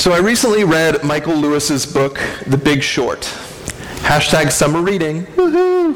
So 0.00 0.12
I 0.12 0.18
recently 0.18 0.64
read 0.64 1.04
Michael 1.04 1.34
Lewis's 1.34 1.84
book, 1.84 2.18
The 2.46 2.56
Big 2.56 2.82
Short. 2.82 3.20
Hashtag 4.00 4.50
summer 4.50 4.80
reading. 4.80 5.26
Woohoo! 5.36 5.92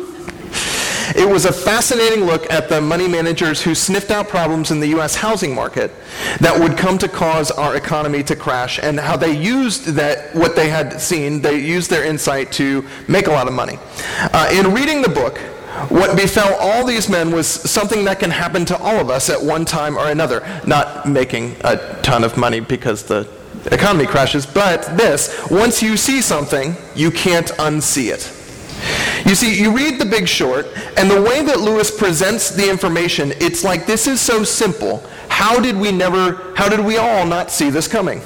It 1.17 1.27
was 1.27 1.47
a 1.47 1.53
fascinating 1.53 2.27
look 2.27 2.53
at 2.53 2.69
the 2.69 2.83
money 2.83 3.09
managers 3.09 3.63
who 3.63 3.75
sniffed 3.75 4.11
out 4.11 4.29
problems 4.29 4.71
in 4.71 4.79
the 4.79 4.89
U.S. 4.89 5.15
housing 5.17 5.55
market 5.55 5.91
that 6.41 6.55
would 6.61 6.77
come 6.77 6.99
to 6.99 7.09
cause 7.09 7.51
our 7.51 7.77
economy 7.77 8.23
to 8.25 8.37
crash 8.37 8.79
and 8.79 9.01
how 9.01 9.17
they 9.17 9.35
used 9.35 9.87
that, 9.95 10.35
what 10.35 10.55
they 10.55 10.69
had 10.69 11.01
seen, 11.01 11.41
they 11.41 11.59
used 11.59 11.89
their 11.89 12.05
insight 12.05 12.53
to 12.53 12.87
make 13.09 13.27
a 13.27 13.31
lot 13.31 13.49
of 13.49 13.55
money. 13.55 13.79
Uh, 14.35 14.51
in 14.53 14.75
reading 14.75 15.01
the 15.01 15.09
book, 15.09 15.39
what 15.89 16.15
befell 16.15 16.55
all 16.61 16.85
these 16.85 17.09
men 17.09 17.31
was 17.31 17.49
something 17.49 18.05
that 18.05 18.19
can 18.19 18.31
happen 18.31 18.67
to 18.67 18.77
all 18.77 19.01
of 19.01 19.09
us 19.09 19.31
at 19.31 19.43
one 19.43 19.65
time 19.65 19.97
or 19.97 20.11
another. 20.11 20.47
Not 20.67 21.09
making 21.09 21.57
a 21.63 22.03
ton 22.03 22.23
of 22.23 22.37
money 22.37 22.61
because 22.61 23.05
the 23.05 23.27
economy 23.73 24.07
crashes, 24.07 24.47
but 24.47 24.97
this 24.97 25.49
once 25.51 25.83
you 25.83 25.97
see 25.97 26.21
something, 26.21 26.77
you 26.95 27.11
can't 27.11 27.49
unsee 27.59 28.13
it. 28.13 28.31
You 29.27 29.35
see, 29.35 29.59
you 29.61 29.75
read 29.75 29.99
The 29.99 30.05
Big 30.05 30.29
Short, 30.29 30.67
and 30.97 31.11
the 31.11 31.21
way 31.23 31.43
that 31.43 31.61
Lewis 31.61 31.91
presents 31.91 32.51
the 32.51 32.69
information, 32.69 33.33
it's 33.41 33.65
like 33.65 33.87
this 33.87 34.07
is 34.07 34.21
so 34.21 34.45
simple. 34.45 35.03
How 35.29 35.59
did 35.59 35.77
we 35.77 35.91
never, 35.91 36.53
how 36.57 36.69
did 36.69 36.81
we 36.85 36.99
all 36.99 37.25
not 37.25 37.51
see 37.51 37.71
this 37.71 37.89
coming? 37.89 38.21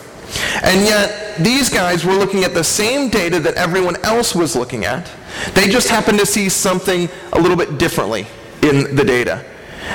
And 0.62 0.84
yet, 0.84 1.37
these 1.38 1.70
guys 1.70 2.05
were 2.05 2.15
looking 2.15 2.45
at 2.45 2.52
the 2.52 2.65
same 2.65 3.09
data 3.09 3.38
that 3.41 3.55
everyone 3.55 3.96
else 4.05 4.34
was 4.34 4.57
looking 4.57 4.84
at. 4.84 5.10
They 5.55 5.68
just 5.68 5.88
happened 5.88 6.18
to 6.18 6.27
see 6.27 6.48
something 6.48 7.09
a 7.32 7.41
little 7.41 7.57
bit 7.57 7.79
differently 7.79 8.27
in 8.62 8.95
the 8.96 9.05
data, 9.05 9.45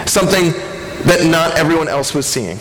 something 0.05 0.51
that 1.05 1.27
not 1.29 1.57
everyone 1.57 1.87
else 1.87 2.13
was 2.13 2.25
seeing. 2.25 2.59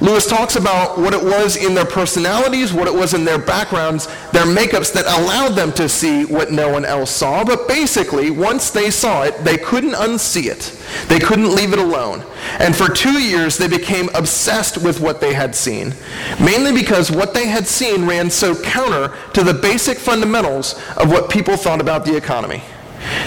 Lewis 0.00 0.26
talks 0.26 0.56
about 0.56 0.98
what 0.98 1.14
it 1.14 1.22
was 1.22 1.56
in 1.56 1.74
their 1.74 1.84
personalities, 1.84 2.72
what 2.72 2.86
it 2.86 2.94
was 2.94 3.14
in 3.14 3.24
their 3.24 3.38
backgrounds, 3.38 4.06
their 4.30 4.44
makeups 4.44 4.92
that 4.92 5.06
allowed 5.06 5.50
them 5.50 5.72
to 5.72 5.88
see 5.88 6.24
what 6.24 6.52
no 6.52 6.70
one 6.70 6.84
else 6.84 7.10
saw. 7.10 7.44
But 7.44 7.68
basically, 7.68 8.30
once 8.30 8.70
they 8.70 8.90
saw 8.90 9.22
it, 9.22 9.44
they 9.44 9.56
couldn't 9.56 9.94
unsee 9.94 10.50
it. 10.50 10.78
They 11.08 11.18
couldn't 11.18 11.54
leave 11.54 11.72
it 11.72 11.78
alone. 11.78 12.24
And 12.58 12.76
for 12.76 12.88
two 12.88 13.18
years, 13.18 13.56
they 13.56 13.68
became 13.68 14.08
obsessed 14.14 14.78
with 14.78 15.00
what 15.00 15.20
they 15.20 15.32
had 15.32 15.54
seen, 15.54 15.94
mainly 16.40 16.72
because 16.72 17.10
what 17.10 17.34
they 17.34 17.46
had 17.46 17.66
seen 17.66 18.06
ran 18.06 18.30
so 18.30 18.60
counter 18.62 19.14
to 19.32 19.42
the 19.42 19.54
basic 19.54 19.98
fundamentals 19.98 20.74
of 20.96 21.10
what 21.10 21.30
people 21.30 21.56
thought 21.56 21.80
about 21.80 22.04
the 22.04 22.16
economy. 22.16 22.62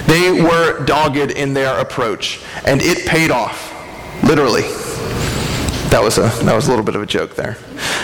They 0.08 0.31
were 0.31 0.86
dogged 0.86 1.31
in 1.31 1.53
their 1.53 1.80
approach, 1.80 2.42
and 2.66 2.81
it 2.81 3.08
paid 3.08 3.31
off, 3.31 3.73
literally. 4.23 4.64
That 5.91 6.02
was 6.03 6.17
a 6.17 6.30
that 6.44 6.55
was 6.55 6.67
a 6.67 6.69
little 6.69 6.83
bit 6.83 6.95
of 6.95 7.02
a 7.02 7.05
joke 7.05 7.36
there. 7.36 7.58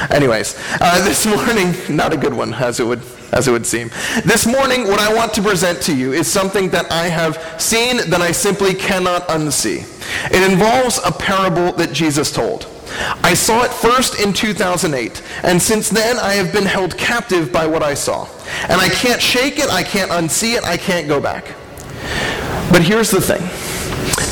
Anyways, 0.09 0.55
uh, 0.79 1.03
this 1.05 1.25
morning, 1.25 1.73
not 1.95 2.13
a 2.13 2.17
good 2.17 2.33
one, 2.33 2.53
as 2.53 2.79
it 2.79 2.85
would 2.85 3.01
as 3.33 3.47
it 3.47 3.51
would 3.51 3.65
seem. 3.65 3.89
This 4.25 4.45
morning, 4.45 4.87
what 4.87 4.99
I 4.99 5.13
want 5.13 5.33
to 5.35 5.41
present 5.41 5.81
to 5.83 5.95
you 5.95 6.13
is 6.13 6.31
something 6.31 6.69
that 6.69 6.91
I 6.91 7.07
have 7.07 7.61
seen 7.61 7.97
that 8.09 8.21
I 8.21 8.31
simply 8.31 8.73
cannot 8.73 9.27
unsee. 9.29 9.87
It 10.31 10.51
involves 10.51 10.99
a 11.05 11.11
parable 11.11 11.71
that 11.73 11.93
Jesus 11.93 12.31
told. 12.31 12.67
I 13.23 13.33
saw 13.33 13.63
it 13.63 13.71
first 13.71 14.19
in 14.19 14.33
2008, 14.33 15.21
and 15.43 15.61
since 15.61 15.89
then 15.89 16.17
I 16.19 16.33
have 16.33 16.51
been 16.51 16.65
held 16.65 16.97
captive 16.97 17.51
by 17.51 17.65
what 17.65 17.83
I 17.83 17.93
saw. 17.93 18.27
And 18.63 18.81
I 18.81 18.89
can't 18.89 19.21
shake 19.21 19.59
it, 19.59 19.69
I 19.69 19.83
can't 19.83 20.11
unsee 20.11 20.57
it, 20.57 20.63
I 20.63 20.75
can't 20.75 21.07
go 21.07 21.21
back. 21.21 21.45
But 22.71 22.83
here's 22.83 23.09
the 23.09 23.21
thing. 23.21 23.41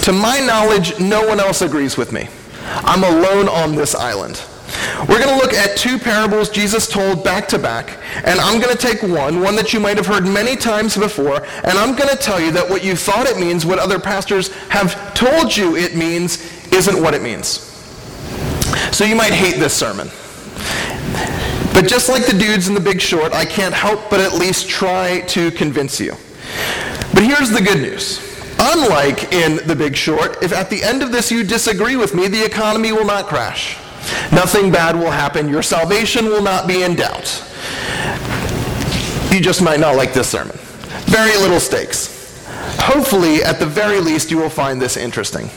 To 0.03 0.11
my 0.11 0.39
knowledge, 0.39 0.99
no 0.99 1.25
one 1.25 1.39
else 1.39 1.61
agrees 1.61 1.97
with 1.97 2.11
me. 2.11 2.27
I'm 2.85 3.03
alone 3.03 3.47
on 3.47 3.75
this 3.75 3.95
island. 3.95 4.43
We're 5.07 5.19
going 5.19 5.39
to 5.39 5.43
look 5.43 5.53
at 5.53 5.77
two 5.77 5.97
parables 5.97 6.49
Jesus 6.49 6.87
told 6.87 7.23
back 7.23 7.47
to 7.49 7.59
back, 7.59 7.97
and 8.23 8.39
I'm 8.39 8.61
going 8.61 8.75
to 8.75 8.77
take 8.77 9.01
one, 9.01 9.41
one 9.41 9.55
that 9.55 9.73
you 9.73 9.79
might 9.79 9.97
have 9.97 10.05
heard 10.05 10.25
many 10.25 10.55
times 10.55 10.95
before, 10.95 11.43
and 11.63 11.77
I'm 11.77 11.95
going 11.95 12.09
to 12.09 12.17
tell 12.17 12.39
you 12.39 12.51
that 12.51 12.69
what 12.69 12.83
you 12.83 12.95
thought 12.95 13.25
it 13.25 13.39
means, 13.39 13.65
what 13.65 13.79
other 13.79 13.99
pastors 13.99 14.49
have 14.69 15.13
told 15.13 15.55
you 15.55 15.75
it 15.75 15.95
means, 15.95 16.37
isn't 16.71 17.01
what 17.01 17.13
it 17.13 17.21
means. 17.21 17.65
So 18.91 19.05
you 19.05 19.15
might 19.15 19.33
hate 19.33 19.55
this 19.55 19.73
sermon. 19.73 20.09
But 21.73 21.87
just 21.87 22.09
like 22.09 22.25
the 22.25 22.37
dudes 22.37 22.67
in 22.67 22.73
the 22.73 22.79
big 22.79 22.99
short, 22.99 23.33
I 23.33 23.45
can't 23.45 23.73
help 23.73 24.09
but 24.09 24.19
at 24.19 24.33
least 24.33 24.67
try 24.67 25.21
to 25.21 25.49
convince 25.51 25.99
you. 25.99 26.11
But 27.13 27.23
here's 27.23 27.49
the 27.49 27.61
good 27.61 27.81
news. 27.81 28.28
Unlike 28.61 29.31
in 29.31 29.65
The 29.67 29.75
Big 29.75 29.95
Short, 29.95 30.43
if 30.43 30.51
at 30.51 30.69
the 30.69 30.83
end 30.83 31.01
of 31.01 31.13
this 31.13 31.31
you 31.31 31.45
disagree 31.45 31.95
with 31.95 32.13
me, 32.13 32.27
the 32.27 32.43
economy 32.43 32.91
will 32.91 33.05
not 33.05 33.27
crash. 33.27 33.77
Nothing 34.33 34.69
bad 34.69 34.97
will 34.97 35.11
happen. 35.11 35.47
Your 35.47 35.63
salvation 35.63 36.25
will 36.25 36.43
not 36.43 36.67
be 36.67 36.83
in 36.83 36.95
doubt. 36.95 37.41
You 39.31 39.39
just 39.39 39.61
might 39.61 39.79
not 39.79 39.95
like 39.95 40.11
this 40.11 40.27
sermon. 40.27 40.57
Very 41.05 41.37
little 41.37 41.61
stakes. 41.61 42.45
Hopefully, 42.81 43.43
at 43.43 43.59
the 43.59 43.65
very 43.65 44.01
least, 44.01 44.29
you 44.29 44.37
will 44.37 44.49
find 44.49 44.81
this 44.81 44.97
interesting. 44.97 45.49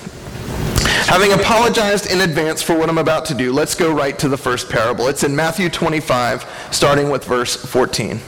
Having 1.06 1.32
apologized 1.32 2.08
in 2.10 2.20
advance 2.20 2.62
for 2.62 2.78
what 2.78 2.88
I'm 2.88 2.98
about 2.98 3.24
to 3.26 3.34
do, 3.34 3.52
let's 3.52 3.74
go 3.74 3.92
right 3.92 4.16
to 4.20 4.28
the 4.28 4.36
first 4.36 4.70
parable. 4.70 5.08
It's 5.08 5.24
in 5.24 5.34
Matthew 5.34 5.68
25, 5.68 6.68
starting 6.70 7.10
with 7.10 7.24
verse 7.24 7.56
14. 7.56 8.20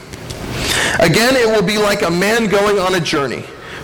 Again, 0.99 1.35
it 1.37 1.47
will 1.47 1.65
be 1.65 1.77
like 1.77 2.01
a 2.01 2.11
man 2.11 2.47
going 2.47 2.77
on 2.77 2.95
a 2.95 2.99
journey 2.99 3.45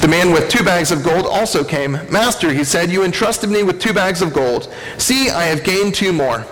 The 0.00 0.08
man 0.08 0.32
with 0.32 0.48
two 0.48 0.64
bags 0.64 0.90
of 0.92 1.02
gold 1.02 1.26
also 1.26 1.64
came. 1.64 1.92
Master, 2.10 2.52
he 2.52 2.64
said, 2.64 2.90
you 2.90 3.02
entrusted 3.02 3.50
me 3.50 3.62
with 3.62 3.80
two 3.80 3.92
bags 3.92 4.22
of 4.22 4.32
gold. 4.32 4.72
See, 4.98 5.30
I 5.30 5.44
have 5.44 5.64
gained 5.64 5.94
two 5.94 6.12
more. 6.12 6.46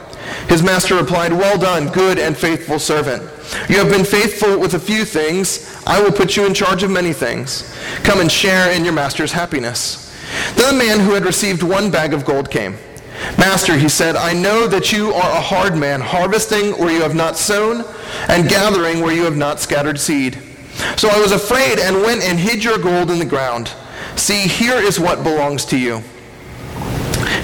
His 0.49 0.63
master 0.63 0.97
replied, 0.97 1.33
Well 1.33 1.59
done, 1.59 1.89
good 1.89 2.19
and 2.19 2.37
faithful 2.37 2.79
servant. 2.79 3.23
You 3.69 3.77
have 3.77 3.91
been 3.91 4.05
faithful 4.05 4.59
with 4.59 4.75
a 4.75 4.79
few 4.79 5.05
things. 5.05 5.83
I 5.87 6.03
will 6.03 6.13
put 6.13 6.37
you 6.37 6.47
in 6.47 6.55
charge 6.55 6.83
of 6.83 6.91
many 6.91 7.13
things. 7.13 7.75
Come 8.03 8.21
and 8.21 8.31
share 8.31 8.73
in 8.73 8.85
your 8.85 8.95
master's 8.95 9.33
happiness. 9.33 10.01
Then 10.57 10.79
the 10.79 10.85
man 10.85 11.01
who 11.01 11.13
had 11.13 11.25
received 11.25 11.63
one 11.63 11.91
bag 11.91 12.15
of 12.15 12.25
gold 12.25 12.51
came. 12.51 12.77
Master, 13.39 13.77
he 13.77 13.89
said, 13.89 14.17
I 14.17 14.33
know 14.33 14.67
that 14.67 14.93
you 14.93 15.13
are 15.13 15.31
a 15.31 15.41
hard 15.41 15.77
man, 15.77 16.01
harvesting 16.01 16.73
where 16.73 16.91
you 16.91 17.03
have 17.03 17.15
not 17.15 17.37
sown, 17.37 17.85
and 18.29 18.49
gathering 18.49 19.01
where 19.01 19.15
you 19.15 19.25
have 19.25 19.37
not 19.37 19.61
scattered 19.61 20.01
seed. 20.01 20.39
So 20.97 21.09
I 21.09 21.21
was 21.21 21.33
afraid 21.33 21.79
and 21.79 22.03
went 22.03 22.23
and 22.23 22.39
hid 22.39 22.65
your 22.65 22.79
gold 22.79 23.11
in 23.11 23.19
the 23.19 23.25
ground. 23.25 23.73
See, 24.17 24.49
here 24.49 24.77
is 24.77 24.99
what 24.99 25.23
belongs 25.23 25.65
to 25.67 25.79
you. 25.79 26.03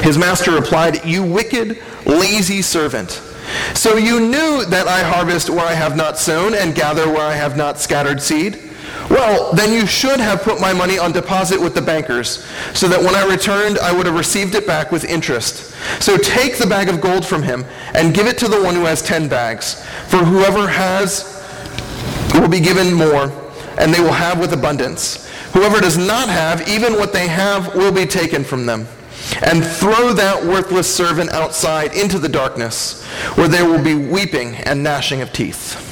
His 0.03 0.17
master 0.17 0.53
replied, 0.53 1.05
You 1.05 1.23
wicked, 1.23 1.79
lazy 2.07 2.63
servant. 2.63 3.23
So 3.75 3.97
you 3.97 4.21
knew 4.21 4.65
that 4.67 4.87
I 4.87 5.03
harvest 5.03 5.51
where 5.51 5.67
I 5.67 5.75
have 5.75 5.97
not 5.97 6.19
sown 6.19 6.55
and 6.55 6.75
gather 6.75 7.09
where 7.09 7.27
I 7.27 7.35
have 7.35 7.57
not 7.57 7.79
scattered 7.79 8.23
seed? 8.23 8.59
Well, 9.09 9.53
then 9.55 9.73
you 9.73 9.87
should 9.87 10.21
have 10.21 10.43
put 10.43 10.61
my 10.61 10.73
money 10.73 10.97
on 10.97 11.11
deposit 11.11 11.61
with 11.61 11.75
the 11.75 11.83
bankers, 11.83 12.47
so 12.75 12.87
that 12.87 13.01
when 13.01 13.17
I 13.17 13.27
returned, 13.27 13.79
I 13.81 13.93
would 13.93 14.07
have 14.07 14.15
received 14.15 14.55
it 14.55 14.69
back 14.69 14.93
with 14.93 15.05
interest. 15.05 15.75
So 16.01 16.17
take 16.17 16.59
the 16.59 16.67
bag 16.67 16.89
of 16.89 17.01
gold 17.01 17.27
from 17.27 17.43
him 17.43 17.65
and 17.95 18.15
give 18.15 18.29
it 18.29 18.39
to 18.39 18.49
the 18.49 18.63
one 18.63 18.77
who 18.77 18.85
has 18.85 19.03
ten 19.03 19.29
bags. 19.29 19.85
For 20.07 20.19
whoever 20.19 20.69
has 20.69 21.40
will 22.41 22.49
be 22.49 22.61
given 22.61 22.93
more, 22.93 23.31
and 23.79 23.93
they 23.93 24.01
will 24.01 24.13
have 24.13 24.41
with 24.41 24.53
abundance. 24.53 25.29
Whoever 25.53 25.81
does 25.81 25.99
not 25.99 26.29
have, 26.29 26.69
even 26.69 26.95
what 26.95 27.13
they 27.13 27.29
have 27.29 27.75
will 27.75 27.93
be 27.93 28.07
taken 28.07 28.43
from 28.45 28.67
them. 28.67 28.87
And 29.43 29.65
throw 29.65 30.13
that 30.15 30.43
worthless 30.43 30.93
servant 30.93 31.31
outside 31.31 31.95
into 31.95 32.19
the 32.19 32.29
darkness, 32.29 33.05
where 33.35 33.49
there 33.49 33.67
will 33.67 33.83
be 33.83 33.95
weeping 33.95 34.55
and 34.57 34.83
gnashing 34.83 35.21
of 35.21 35.33
teeth. 35.33 35.87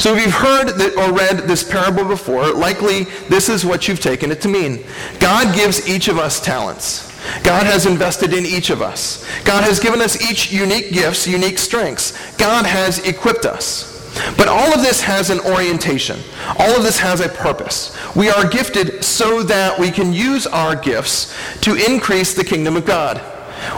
So 0.00 0.14
if 0.14 0.24
you've 0.24 0.34
heard 0.34 0.68
that, 0.78 0.96
or 0.96 1.12
read 1.12 1.48
this 1.48 1.68
parable 1.68 2.04
before, 2.04 2.52
likely 2.52 3.04
this 3.28 3.48
is 3.48 3.64
what 3.64 3.88
you've 3.88 4.00
taken 4.00 4.30
it 4.30 4.40
to 4.42 4.48
mean. 4.48 4.84
God 5.18 5.54
gives 5.54 5.88
each 5.88 6.08
of 6.08 6.18
us 6.18 6.40
talents. 6.40 7.08
God 7.42 7.66
has 7.66 7.84
invested 7.84 8.32
in 8.32 8.46
each 8.46 8.70
of 8.70 8.80
us. 8.80 9.26
God 9.44 9.64
has 9.64 9.80
given 9.80 10.00
us 10.00 10.30
each 10.30 10.52
unique 10.52 10.92
gifts, 10.92 11.26
unique 11.26 11.58
strengths. 11.58 12.36
God 12.36 12.64
has 12.64 13.00
equipped 13.00 13.44
us. 13.44 13.97
But 14.36 14.48
all 14.48 14.72
of 14.72 14.82
this 14.82 15.00
has 15.02 15.30
an 15.30 15.40
orientation. 15.40 16.20
All 16.58 16.76
of 16.76 16.82
this 16.82 16.98
has 16.98 17.20
a 17.20 17.28
purpose. 17.28 17.96
We 18.16 18.28
are 18.28 18.48
gifted 18.48 19.04
so 19.04 19.42
that 19.44 19.78
we 19.78 19.90
can 19.90 20.12
use 20.12 20.46
our 20.46 20.74
gifts 20.74 21.34
to 21.60 21.74
increase 21.74 22.34
the 22.34 22.44
kingdom 22.44 22.76
of 22.76 22.84
God. 22.84 23.22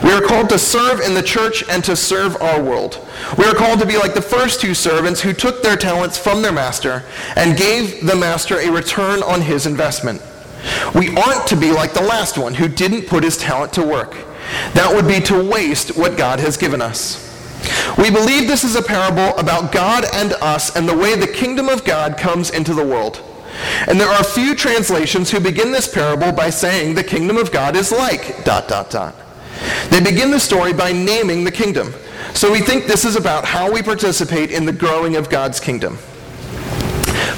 We 0.02 0.12
are 0.12 0.20
called 0.20 0.48
to 0.50 0.58
serve 0.58 1.00
in 1.00 1.14
the 1.14 1.22
church 1.22 1.64
and 1.68 1.82
to 1.84 1.96
serve 1.96 2.40
our 2.40 2.62
world. 2.62 3.06
We 3.38 3.44
are 3.44 3.54
called 3.54 3.80
to 3.80 3.86
be 3.86 3.96
like 3.96 4.14
the 4.14 4.22
first 4.22 4.60
two 4.60 4.74
servants 4.74 5.20
who 5.20 5.32
took 5.32 5.62
their 5.62 5.76
talents 5.76 6.18
from 6.18 6.42
their 6.42 6.52
master 6.52 7.04
and 7.36 7.58
gave 7.58 8.06
the 8.06 8.16
master 8.16 8.58
a 8.58 8.70
return 8.70 9.22
on 9.22 9.40
his 9.40 9.66
investment. 9.66 10.22
We 10.94 11.16
aren't 11.16 11.46
to 11.48 11.56
be 11.56 11.72
like 11.72 11.92
the 11.94 12.02
last 12.02 12.36
one 12.36 12.54
who 12.54 12.68
didn't 12.68 13.08
put 13.08 13.24
his 13.24 13.38
talent 13.38 13.72
to 13.74 13.82
work. 13.82 14.16
That 14.74 14.92
would 14.94 15.06
be 15.06 15.20
to 15.26 15.42
waste 15.42 15.96
what 15.96 16.18
God 16.18 16.40
has 16.40 16.56
given 16.56 16.82
us. 16.82 17.29
We 17.98 18.10
believe 18.10 18.48
this 18.48 18.64
is 18.64 18.76
a 18.76 18.82
parable 18.82 19.36
about 19.38 19.72
God 19.72 20.04
and 20.14 20.32
us 20.34 20.76
and 20.76 20.88
the 20.88 20.96
way 20.96 21.16
the 21.16 21.26
kingdom 21.26 21.68
of 21.68 21.84
God 21.84 22.16
comes 22.16 22.50
into 22.50 22.74
the 22.74 22.86
world. 22.86 23.22
And 23.86 24.00
there 24.00 24.08
are 24.08 24.24
few 24.24 24.54
translations 24.54 25.30
who 25.30 25.40
begin 25.40 25.70
this 25.70 25.92
parable 25.92 26.32
by 26.32 26.50
saying 26.50 26.94
the 26.94 27.04
kingdom 27.04 27.36
of 27.36 27.52
God 27.52 27.76
is 27.76 27.92
like 27.92 28.44
dot 28.44 28.68
dot 28.68 28.90
dot. 28.90 29.14
They 29.90 30.00
begin 30.00 30.30
the 30.30 30.40
story 30.40 30.72
by 30.72 30.92
naming 30.92 31.44
the 31.44 31.50
kingdom. 31.50 31.92
So 32.32 32.50
we 32.50 32.60
think 32.60 32.86
this 32.86 33.04
is 33.04 33.16
about 33.16 33.44
how 33.44 33.70
we 33.70 33.82
participate 33.82 34.50
in 34.50 34.64
the 34.64 34.72
growing 34.72 35.16
of 35.16 35.28
God's 35.28 35.60
kingdom. 35.60 35.98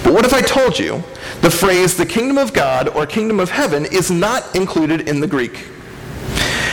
But 0.04 0.12
what 0.12 0.24
if 0.24 0.34
I 0.34 0.42
told 0.42 0.78
you 0.78 1.02
the 1.40 1.50
phrase 1.50 1.96
the 1.96 2.06
kingdom 2.06 2.38
of 2.38 2.52
God 2.52 2.88
or 2.88 3.06
kingdom 3.06 3.40
of 3.40 3.50
heaven 3.50 3.86
is 3.86 4.10
not 4.10 4.54
included 4.54 5.08
in 5.08 5.20
the 5.20 5.26
Greek? 5.26 5.66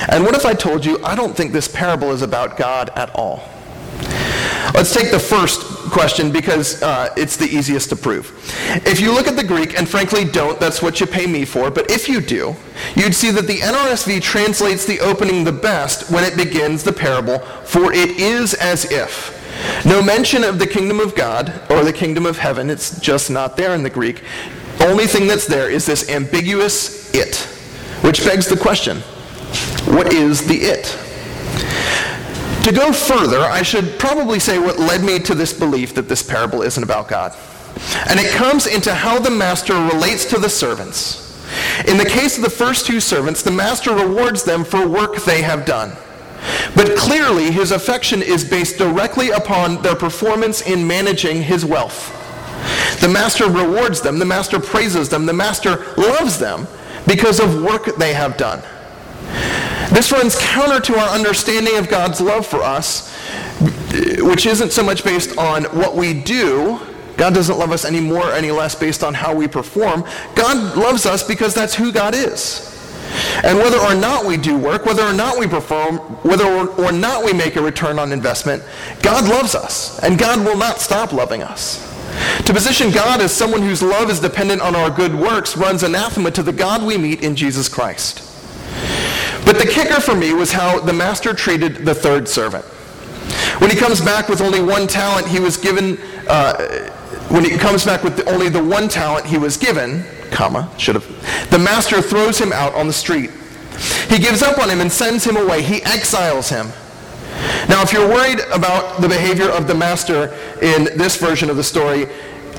And 0.07 0.23
what 0.23 0.35
if 0.35 0.45
I 0.45 0.53
told 0.53 0.85
you 0.85 1.03
I 1.03 1.15
don't 1.15 1.35
think 1.35 1.51
this 1.51 1.67
parable 1.67 2.11
is 2.11 2.21
about 2.21 2.57
God 2.57 2.89
at 2.95 3.13
all? 3.15 3.43
Let's 4.73 4.93
take 4.93 5.11
the 5.11 5.19
first 5.19 5.61
question 5.89 6.31
because 6.31 6.81
uh, 6.83 7.13
it's 7.17 7.35
the 7.35 7.45
easiest 7.45 7.89
to 7.89 7.95
prove. 7.95 8.31
If 8.85 8.99
you 8.99 9.13
look 9.13 9.27
at 9.27 9.35
the 9.35 9.43
Greek, 9.43 9.77
and 9.77 9.89
frankly 9.89 10.25
don't, 10.25 10.59
that's 10.59 10.81
what 10.81 10.99
you 10.99 11.07
pay 11.07 11.25
me 11.25 11.43
for, 11.43 11.71
but 11.71 11.89
if 11.89 12.07
you 12.07 12.21
do, 12.21 12.55
you'd 12.95 13.15
see 13.15 13.31
that 13.31 13.47
the 13.47 13.57
NRSV 13.57 14.21
translates 14.21 14.85
the 14.85 14.99
opening 14.99 15.43
the 15.43 15.51
best 15.51 16.11
when 16.11 16.23
it 16.23 16.37
begins 16.37 16.83
the 16.83 16.93
parable, 16.93 17.39
for 17.65 17.91
it 17.91 18.11
is 18.11 18.53
as 18.53 18.89
if. 18.91 19.35
No 19.85 20.01
mention 20.01 20.43
of 20.43 20.59
the 20.59 20.67
kingdom 20.67 20.99
of 20.99 21.15
God 21.15 21.61
or 21.69 21.83
the 21.83 21.93
kingdom 21.93 22.25
of 22.25 22.37
heaven, 22.37 22.69
it's 22.69 22.99
just 22.99 23.29
not 23.29 23.57
there 23.57 23.73
in 23.73 23.83
the 23.83 23.89
Greek. 23.89 24.21
Only 24.79 25.07
thing 25.07 25.27
that's 25.27 25.47
there 25.47 25.69
is 25.69 25.85
this 25.85 26.09
ambiguous 26.09 27.13
it, 27.13 27.37
which 28.03 28.23
begs 28.23 28.47
the 28.47 28.55
question 28.55 29.01
what 29.87 30.13
is 30.13 30.45
the 30.47 30.55
it? 30.55 30.85
To 32.63 32.71
go 32.73 32.91
further, 32.93 33.39
I 33.39 33.61
should 33.61 33.97
probably 33.97 34.39
say 34.39 34.59
what 34.59 34.77
led 34.77 35.03
me 35.03 35.19
to 35.19 35.33
this 35.33 35.53
belief 35.53 35.95
that 35.95 36.09
this 36.09 36.21
parable 36.21 36.61
isn't 36.61 36.83
about 36.83 37.07
God. 37.07 37.35
And 38.09 38.19
it 38.19 38.31
comes 38.31 38.67
into 38.67 38.93
how 38.93 39.19
the 39.19 39.31
master 39.31 39.73
relates 39.73 40.25
to 40.25 40.39
the 40.39 40.49
servants. 40.49 41.25
In 41.87 41.97
the 41.97 42.05
case 42.05 42.37
of 42.37 42.43
the 42.43 42.49
first 42.49 42.85
two 42.85 42.99
servants, 42.99 43.41
the 43.41 43.51
master 43.51 43.95
rewards 43.95 44.43
them 44.43 44.63
for 44.63 44.87
work 44.87 45.15
they 45.23 45.41
have 45.41 45.65
done. 45.65 45.93
But 46.75 46.95
clearly, 46.97 47.51
his 47.51 47.71
affection 47.71 48.21
is 48.21 48.43
based 48.43 48.77
directly 48.77 49.29
upon 49.29 49.81
their 49.81 49.95
performance 49.95 50.61
in 50.61 50.85
managing 50.85 51.43
his 51.43 51.65
wealth. 51.65 52.15
The 53.01 53.09
master 53.09 53.49
rewards 53.49 54.01
them, 54.01 54.19
the 54.19 54.25
master 54.25 54.59
praises 54.59 55.09
them, 55.09 55.25
the 55.25 55.33
master 55.33 55.85
loves 55.97 56.37
them 56.37 56.67
because 57.07 57.39
of 57.39 57.63
work 57.63 57.95
they 57.97 58.13
have 58.13 58.37
done. 58.37 58.61
This 59.91 60.11
runs 60.11 60.37
counter 60.39 60.79
to 60.79 60.99
our 60.99 61.09
understanding 61.09 61.77
of 61.77 61.89
God's 61.89 62.21
love 62.21 62.45
for 62.45 62.61
us, 62.61 63.13
which 64.19 64.45
isn't 64.45 64.71
so 64.71 64.83
much 64.83 65.03
based 65.03 65.37
on 65.37 65.65
what 65.65 65.95
we 65.95 66.13
do. 66.13 66.79
God 67.17 67.33
doesn't 67.33 67.57
love 67.57 67.71
us 67.71 67.83
any 67.83 67.99
more 67.99 68.29
or 68.29 68.31
any 68.31 68.51
less 68.51 68.75
based 68.75 69.03
on 69.03 69.13
how 69.13 69.35
we 69.35 69.47
perform. 69.47 70.05
God 70.35 70.77
loves 70.77 71.05
us 71.05 71.27
because 71.27 71.53
that's 71.53 71.75
who 71.75 71.91
God 71.91 72.15
is. 72.15 72.65
And 73.43 73.57
whether 73.57 73.77
or 73.77 73.95
not 73.95 74.25
we 74.25 74.37
do 74.37 74.57
work, 74.57 74.85
whether 74.85 75.03
or 75.03 75.13
not 75.13 75.39
we 75.39 75.47
perform, 75.47 75.97
whether 76.23 76.45
or 76.45 76.91
not 76.91 77.25
we 77.25 77.33
make 77.33 77.55
a 77.55 77.61
return 77.61 77.97
on 77.97 78.11
investment, 78.11 78.63
God 79.01 79.27
loves 79.27 79.55
us, 79.55 79.99
and 80.03 80.17
God 80.19 80.45
will 80.45 80.57
not 80.57 80.79
stop 80.79 81.11
loving 81.11 81.41
us. 81.41 81.85
To 82.45 82.53
position 82.53 82.91
God 82.91 83.21
as 83.21 83.31
someone 83.31 83.61
whose 83.61 83.81
love 83.81 84.09
is 84.09 84.19
dependent 84.19 84.61
on 84.61 84.75
our 84.75 84.89
good 84.89 85.15
works 85.15 85.57
runs 85.57 85.83
anathema 85.83 86.31
to 86.31 86.43
the 86.43 86.53
God 86.53 86.83
we 86.83 86.97
meet 86.97 87.23
in 87.23 87.35
Jesus 87.35 87.67
Christ. 87.67 88.28
But 89.45 89.57
the 89.57 89.65
kicker 89.65 89.99
for 89.99 90.15
me 90.15 90.33
was 90.33 90.51
how 90.51 90.79
the 90.79 90.93
master 90.93 91.33
treated 91.33 91.85
the 91.85 91.93
third 91.93 92.27
servant. 92.27 92.65
When 93.59 93.69
he 93.69 93.75
comes 93.75 93.99
back 94.01 94.29
with 94.29 94.41
only 94.41 94.61
one 94.61 94.87
talent, 94.87 95.27
he 95.27 95.39
was 95.39 95.57
given, 95.57 95.97
uh, 96.27 96.89
when 97.29 97.43
he 97.43 97.57
comes 97.57 97.83
back 97.83 98.03
with 98.03 98.17
the, 98.17 98.25
only 98.29 98.49
the 98.49 98.63
one 98.63 98.87
talent 98.87 99.25
he 99.25 99.37
was 99.37 99.57
given, 99.57 100.03
comma, 100.31 100.71
should 100.77 100.95
have, 100.95 101.49
the 101.51 101.59
master 101.59 102.01
throws 102.01 102.39
him 102.39 102.53
out 102.53 102.73
on 102.73 102.87
the 102.87 102.93
street. 102.93 103.31
He 104.09 104.19
gives 104.19 104.41
up 104.41 104.57
on 104.59 104.69
him 104.69 104.81
and 104.81 104.91
sends 104.91 105.25
him 105.25 105.37
away. 105.37 105.61
He 105.61 105.81
exiles 105.83 106.49
him. 106.49 106.67
Now, 107.69 107.81
if 107.81 107.93
you're 107.93 108.07
worried 108.07 108.39
about 108.51 109.01
the 109.01 109.07
behavior 109.07 109.49
of 109.49 109.67
the 109.67 109.75
master 109.75 110.33
in 110.61 110.85
this 110.97 111.15
version 111.17 111.49
of 111.49 111.55
the 111.55 111.63
story, 111.63 112.07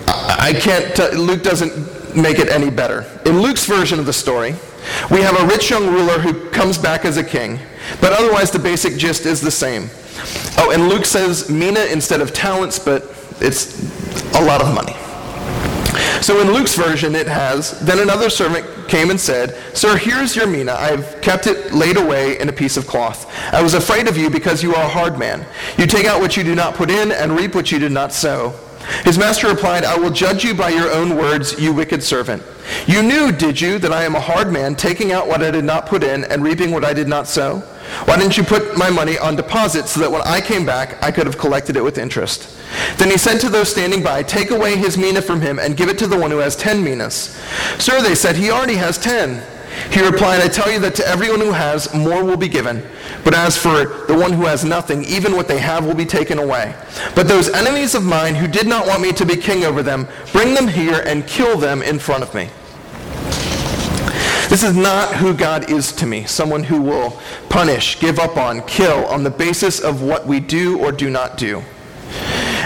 I 0.07 0.53
can't, 0.59 0.95
t- 0.97 1.17
Luke 1.17 1.43
doesn't 1.43 2.17
make 2.17 2.39
it 2.39 2.49
any 2.49 2.71
better. 2.71 3.05
In 3.27 3.41
Luke's 3.41 3.67
version 3.67 3.99
of 3.99 4.07
the 4.07 4.13
story, 4.13 4.55
we 5.11 5.21
have 5.21 5.39
a 5.41 5.47
rich 5.47 5.71
young 5.71 5.87
ruler 5.87 6.19
who 6.19 6.49
comes 6.51 6.79
back 6.79 7.05
as 7.05 7.17
a 7.17 7.25
king, 7.25 7.59
but 8.01 8.13
otherwise 8.13 8.51
the 8.51 8.59
basic 8.59 8.97
gist 8.97 9.27
is 9.27 9.41
the 9.41 9.51
same. 9.51 9.91
Oh, 10.59 10.71
and 10.73 10.89
Luke 10.89 11.05
says 11.05 11.51
mina 11.51 11.85
instead 11.87 12.21
of 12.21 12.33
talents, 12.33 12.79
but 12.79 13.05
it's 13.41 13.83
a 14.35 14.45
lot 14.45 14.61
of 14.61 14.75
money. 14.75 14.97
So 16.23 16.41
in 16.41 16.53
Luke's 16.53 16.75
version, 16.75 17.15
it 17.15 17.27
has, 17.27 17.81
Then 17.81 17.99
another 17.99 18.29
servant 18.29 18.67
came 18.89 19.11
and 19.11 19.19
said, 19.19 19.57
Sir, 19.75 19.97
here's 19.97 20.37
your 20.37 20.47
mina. 20.47 20.73
I 20.73 20.89
have 20.89 21.21
kept 21.23 21.47
it 21.47 21.73
laid 21.73 21.97
away 21.97 22.39
in 22.39 22.49
a 22.49 22.53
piece 22.53 22.77
of 22.77 22.87
cloth. 22.87 23.33
I 23.55 23.63
was 23.63 23.73
afraid 23.73 24.07
of 24.07 24.19
you 24.19 24.29
because 24.29 24.63
you 24.63 24.75
are 24.75 24.85
a 24.85 24.89
hard 24.89 25.19
man. 25.19 25.47
You 25.79 25.87
take 25.87 26.05
out 26.07 26.21
what 26.21 26.37
you 26.37 26.45
do 26.45 26.55
not 26.55 26.75
put 26.75 26.91
in 26.91 27.11
and 27.11 27.37
reap 27.37 27.55
what 27.55 27.73
you 27.73 27.79
did 27.79 27.93
not 27.93 28.13
sow. 28.13 28.55
His 29.05 29.19
master 29.19 29.49
replied, 29.49 29.85
I 29.85 29.97
will 29.97 30.11
judge 30.11 30.45
you 30.45 30.55
by 30.55 30.71
your 30.71 30.91
own 30.91 31.17
words, 31.17 31.61
you 31.61 31.73
wicked 31.73 32.03
servant. 32.03 32.43
You 32.87 33.03
knew, 33.03 33.33
did 33.33 33.61
you, 33.61 33.79
that 33.79 33.93
I 33.93 34.05
am 34.05 34.15
a 34.15 34.21
hard 34.21 34.53
man, 34.53 34.75
taking 34.75 35.13
out 35.13 35.27
what 35.27 35.43
I 35.43 35.51
did 35.51 35.65
not 35.65 35.87
put 35.87 36.03
in 36.03 36.25
and 36.25 36.43
reaping 36.43 36.71
what 36.71 36.85
I 36.85 36.93
did 36.93 37.09
not 37.09 37.27
sow? 37.27 37.59
Why 38.05 38.17
didn't 38.17 38.37
you 38.37 38.45
put 38.45 38.77
my 38.77 38.89
money 38.89 39.19
on 39.19 39.37
deposit 39.37 39.89
so 39.89 40.01
that 40.01 40.11
when 40.11 40.23
I 40.23 40.41
came 40.41 40.65
back, 40.65 41.03
I 41.03 41.11
could 41.11 41.27
have 41.27 41.39
collected 41.39 41.77
it 41.77 41.83
with 41.83 41.99
interest? 41.99 42.57
Then 42.97 43.11
he 43.11 43.19
said 43.19 43.39
to 43.41 43.49
those 43.49 43.71
standing 43.71 44.03
by, 44.03 44.23
Take 44.23 44.51
away 44.51 44.77
his 44.77 44.97
mina 44.97 45.21
from 45.21 45.41
him 45.41 45.59
and 45.59 45.77
give 45.77 45.89
it 45.89 45.99
to 45.99 46.07
the 46.07 46.19
one 46.19 46.31
who 46.31 46.39
has 46.39 46.55
ten 46.55 46.85
minas. 46.85 47.37
Sir, 47.79 48.01
they 48.01 48.15
said, 48.15 48.37
he 48.37 48.51
already 48.51 48.77
has 48.77 48.97
ten. 48.97 49.43
He 49.91 50.05
replied, 50.05 50.41
I 50.41 50.49
tell 50.49 50.71
you 50.71 50.79
that 50.81 50.95
to 50.97 51.07
everyone 51.07 51.41
who 51.41 51.53
has, 51.53 51.93
more 51.95 52.25
will 52.25 52.37
be 52.37 52.49
given. 52.49 52.83
But 53.25 53.35
as 53.35 53.57
for 53.57 54.05
the 54.07 54.17
one 54.17 54.33
who 54.33 54.47
has 54.47 54.65
nothing, 54.65 55.05
even 55.05 55.37
what 55.37 55.49
they 55.49 55.59
have 55.59 55.85
will 55.85 55.95
be 55.95 56.05
taken 56.05 56.39
away. 56.39 56.75
But 57.15 57.29
those 57.29 57.49
enemies 57.51 57.95
of 57.95 58.05
mine 58.05 58.35
who 58.35 58.49
did 58.49 58.67
not 58.67 58.87
want 58.87 59.03
me 59.03 59.13
to 59.13 59.27
be 59.27 59.37
king 59.37 59.65
over 59.65 59.83
them, 59.83 60.09
bring 60.33 60.55
them 60.55 60.69
here 60.69 61.03
and 61.07 61.27
kill 61.27 61.57
them 61.57 61.83
in 61.83 61.99
front 61.99 62.23
of 62.23 62.35
me. 62.35 62.49
This 64.49 64.65
is 64.65 64.77
not 64.77 65.15
who 65.15 65.33
God 65.33 65.71
is 65.71 65.93
to 65.93 66.07
me, 66.07 66.25
someone 66.25 66.65
who 66.65 66.83
will 66.83 67.21
punish, 67.49 68.01
give 68.01 68.19
up 68.19 68.37
on, 68.37 68.63
kill 68.63 69.07
on 69.07 69.23
the 69.23 69.31
basis 69.31 69.79
of 69.79 70.03
what 70.03 70.27
we 70.27 70.41
do 70.41 70.81
or 70.85 70.91
do 70.91 71.09
not 71.09 71.37
do. 71.37 71.63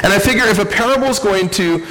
And 0.03 0.13
I 0.13 0.19
figure 0.19 0.45
if 0.45 0.59
a 0.59 0.65
parable 0.65 1.09
is 1.09 1.19
going 1.19 1.51
to 1.51 1.87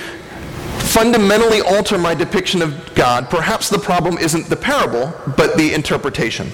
fundamentally 0.94 1.60
alter 1.62 1.98
my 1.98 2.14
depiction 2.14 2.62
of 2.62 2.94
God, 2.94 3.28
perhaps 3.30 3.68
the 3.68 3.80
problem 3.80 4.20
isn't 4.20 4.48
the 4.48 4.56
parable, 4.56 5.12
but 5.36 5.58
the 5.58 5.74
interpretation. 5.74 6.52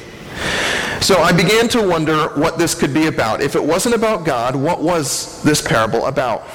So 1.02 1.20
I 1.20 1.34
began 1.34 1.68
to 1.70 1.86
wonder 1.86 2.30
what 2.40 2.58
this 2.58 2.74
could 2.74 2.94
be 2.94 3.08
about. 3.08 3.42
If 3.42 3.56
it 3.56 3.64
wasn't 3.64 3.96
about 3.96 4.26
God, 4.26 4.56
what 4.56 4.82
was 4.82 5.44
this 5.44 5.62
parable 5.62 6.06
about? 6.06 6.48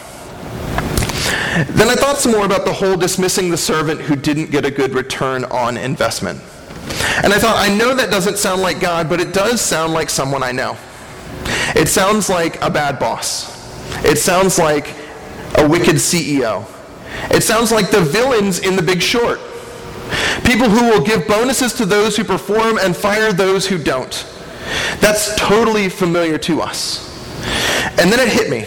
Then 1.69 1.89
I 1.89 1.95
thought 1.95 2.17
some 2.17 2.33
more 2.33 2.47
about 2.47 2.65
the 2.65 2.73
whole 2.73 2.97
dismissing 2.97 3.51
the 3.51 3.57
servant 3.57 4.01
who 4.01 4.17
didn't 4.17 4.51
get 4.51 4.65
a 4.65 4.71
good 4.71 4.95
return 4.95 5.45
on 5.45 5.77
investment. 5.77 6.41
And 7.23 7.33
I 7.33 7.39
thought, 7.39 7.57
I 7.57 7.75
know 7.75 7.95
that 7.95 8.11
doesn't 8.11 8.39
sound 8.39 8.63
like 8.63 8.81
God, 8.81 9.11
but 9.11 9.21
it 9.21 9.35
does 9.35 9.61
sound 9.61 9.93
like 9.93 10.09
someone 10.09 10.43
I 10.43 10.53
know. 10.53 10.77
It 11.77 11.89
sounds 11.89 12.31
like 12.31 12.61
a 12.63 12.71
bad 12.71 12.99
boss. 12.99 13.53
It 14.05 14.17
sounds 14.17 14.59
like 14.59 14.95
a 15.59 15.69
wicked 15.69 15.97
CEO. 15.97 16.67
It 17.31 17.43
sounds 17.43 17.73
like 17.73 17.91
the 17.91 18.01
villains 18.01 18.59
in 18.59 18.77
The 18.77 18.83
Big 18.83 19.03
Short. 19.03 19.41
People 20.45 20.69
who 20.69 20.91
will 20.91 21.05
give 21.05 21.27
bonuses 21.27 21.73
to 21.75 21.87
those 21.87 22.17
who 22.17 22.25
perform 22.25 22.79
and 22.79 22.97
fire 22.97 23.33
those 23.33 23.67
who 23.67 23.79
don't. 23.79 24.27
That's 25.01 25.35
totally 25.37 25.89
familiar 25.89 26.39
to 26.39 26.61
us. 26.61 27.11
And 27.99 28.11
then 28.13 28.21
it 28.21 28.29
hit 28.29 28.51
me. 28.51 28.63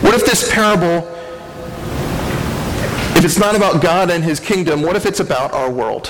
What 0.00 0.14
if 0.14 0.24
this 0.24 0.52
parable 0.52 1.14
If 3.16 3.24
it's 3.24 3.38
not 3.38 3.56
about 3.56 3.82
God 3.82 4.10
and 4.10 4.22
his 4.22 4.38
kingdom, 4.38 4.80
what 4.80 4.94
if 4.94 5.04
it's 5.04 5.18
about 5.18 5.52
our 5.52 5.68
world? 5.68 6.06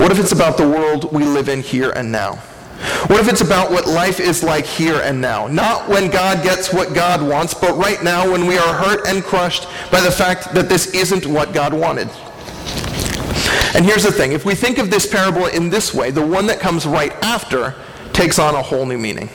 What 0.00 0.10
if 0.10 0.18
it's 0.18 0.32
about 0.32 0.56
the 0.56 0.66
world 0.66 1.12
we 1.12 1.24
live 1.24 1.50
in 1.50 1.60
here 1.60 1.90
and 1.90 2.10
now? 2.10 2.42
What 3.06 3.20
if 3.20 3.28
it's 3.28 3.40
about 3.40 3.70
what 3.70 3.86
life 3.86 4.20
is 4.20 4.42
like 4.42 4.66
here 4.66 5.00
and 5.02 5.20
now? 5.20 5.46
Not 5.46 5.88
when 5.88 6.10
God 6.10 6.42
gets 6.42 6.72
what 6.72 6.94
God 6.94 7.22
wants, 7.22 7.54
but 7.54 7.76
right 7.76 8.02
now 8.02 8.30
when 8.30 8.46
we 8.46 8.58
are 8.58 8.74
hurt 8.74 9.06
and 9.06 9.22
crushed 9.22 9.68
by 9.90 10.00
the 10.00 10.10
fact 10.10 10.54
that 10.54 10.68
this 10.68 10.94
isn't 10.94 11.26
what 11.26 11.52
God 11.52 11.72
wanted. 11.72 12.08
And 13.74 13.84
here's 13.84 14.02
the 14.02 14.12
thing. 14.12 14.32
If 14.32 14.44
we 14.44 14.54
think 14.54 14.78
of 14.78 14.90
this 14.90 15.06
parable 15.06 15.46
in 15.46 15.70
this 15.70 15.94
way, 15.94 16.10
the 16.10 16.26
one 16.26 16.46
that 16.46 16.60
comes 16.60 16.86
right 16.86 17.12
after 17.24 17.74
takes 18.12 18.38
on 18.38 18.54
a 18.54 18.62
whole 18.62 18.84
new 18.84 18.98
meaning. 18.98 19.28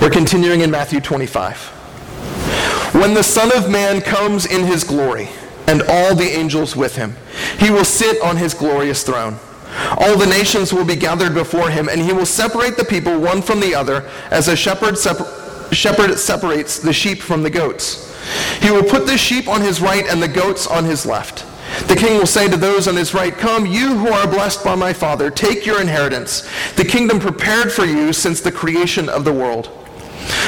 We're 0.00 0.10
continuing 0.10 0.60
in 0.60 0.70
Matthew 0.70 1.00
25. 1.00 1.56
When 2.94 3.14
the 3.14 3.22
Son 3.22 3.56
of 3.56 3.70
Man 3.70 4.00
comes 4.00 4.46
in 4.46 4.66
his 4.66 4.84
glory, 4.84 5.28
and 5.66 5.82
all 5.82 6.14
the 6.14 6.24
angels 6.24 6.76
with 6.76 6.96
him, 6.96 7.16
he 7.58 7.70
will 7.70 7.84
sit 7.84 8.20
on 8.22 8.36
his 8.36 8.54
glorious 8.54 9.02
throne. 9.02 9.38
All 9.98 10.16
the 10.16 10.26
nations 10.26 10.72
will 10.72 10.84
be 10.84 10.96
gathered 10.96 11.34
before 11.34 11.70
him, 11.70 11.88
and 11.88 12.00
he 12.00 12.12
will 12.12 12.26
separate 12.26 12.76
the 12.76 12.84
people 12.84 13.18
one 13.18 13.42
from 13.42 13.60
the 13.60 13.74
other, 13.74 14.08
as 14.30 14.48
a 14.48 14.56
shepherd, 14.56 14.98
separ- 14.98 15.74
shepherd 15.74 16.18
separates 16.18 16.78
the 16.78 16.92
sheep 16.92 17.20
from 17.20 17.42
the 17.42 17.50
goats. 17.50 18.08
He 18.60 18.70
will 18.70 18.84
put 18.84 19.06
the 19.06 19.18
sheep 19.18 19.48
on 19.48 19.60
his 19.60 19.80
right 19.80 20.06
and 20.06 20.22
the 20.22 20.28
goats 20.28 20.66
on 20.66 20.84
his 20.84 21.04
left. 21.06 21.44
The 21.88 21.96
king 21.96 22.18
will 22.18 22.26
say 22.26 22.48
to 22.48 22.56
those 22.56 22.86
on 22.86 22.96
his 22.96 23.14
right, 23.14 23.36
Come, 23.36 23.66
you 23.66 23.96
who 23.96 24.08
are 24.08 24.26
blessed 24.26 24.62
by 24.64 24.74
my 24.74 24.92
Father, 24.92 25.30
take 25.30 25.64
your 25.64 25.80
inheritance, 25.80 26.48
the 26.76 26.84
kingdom 26.84 27.18
prepared 27.18 27.72
for 27.72 27.84
you 27.84 28.12
since 28.12 28.40
the 28.40 28.52
creation 28.52 29.08
of 29.08 29.24
the 29.24 29.32
world. 29.32 29.81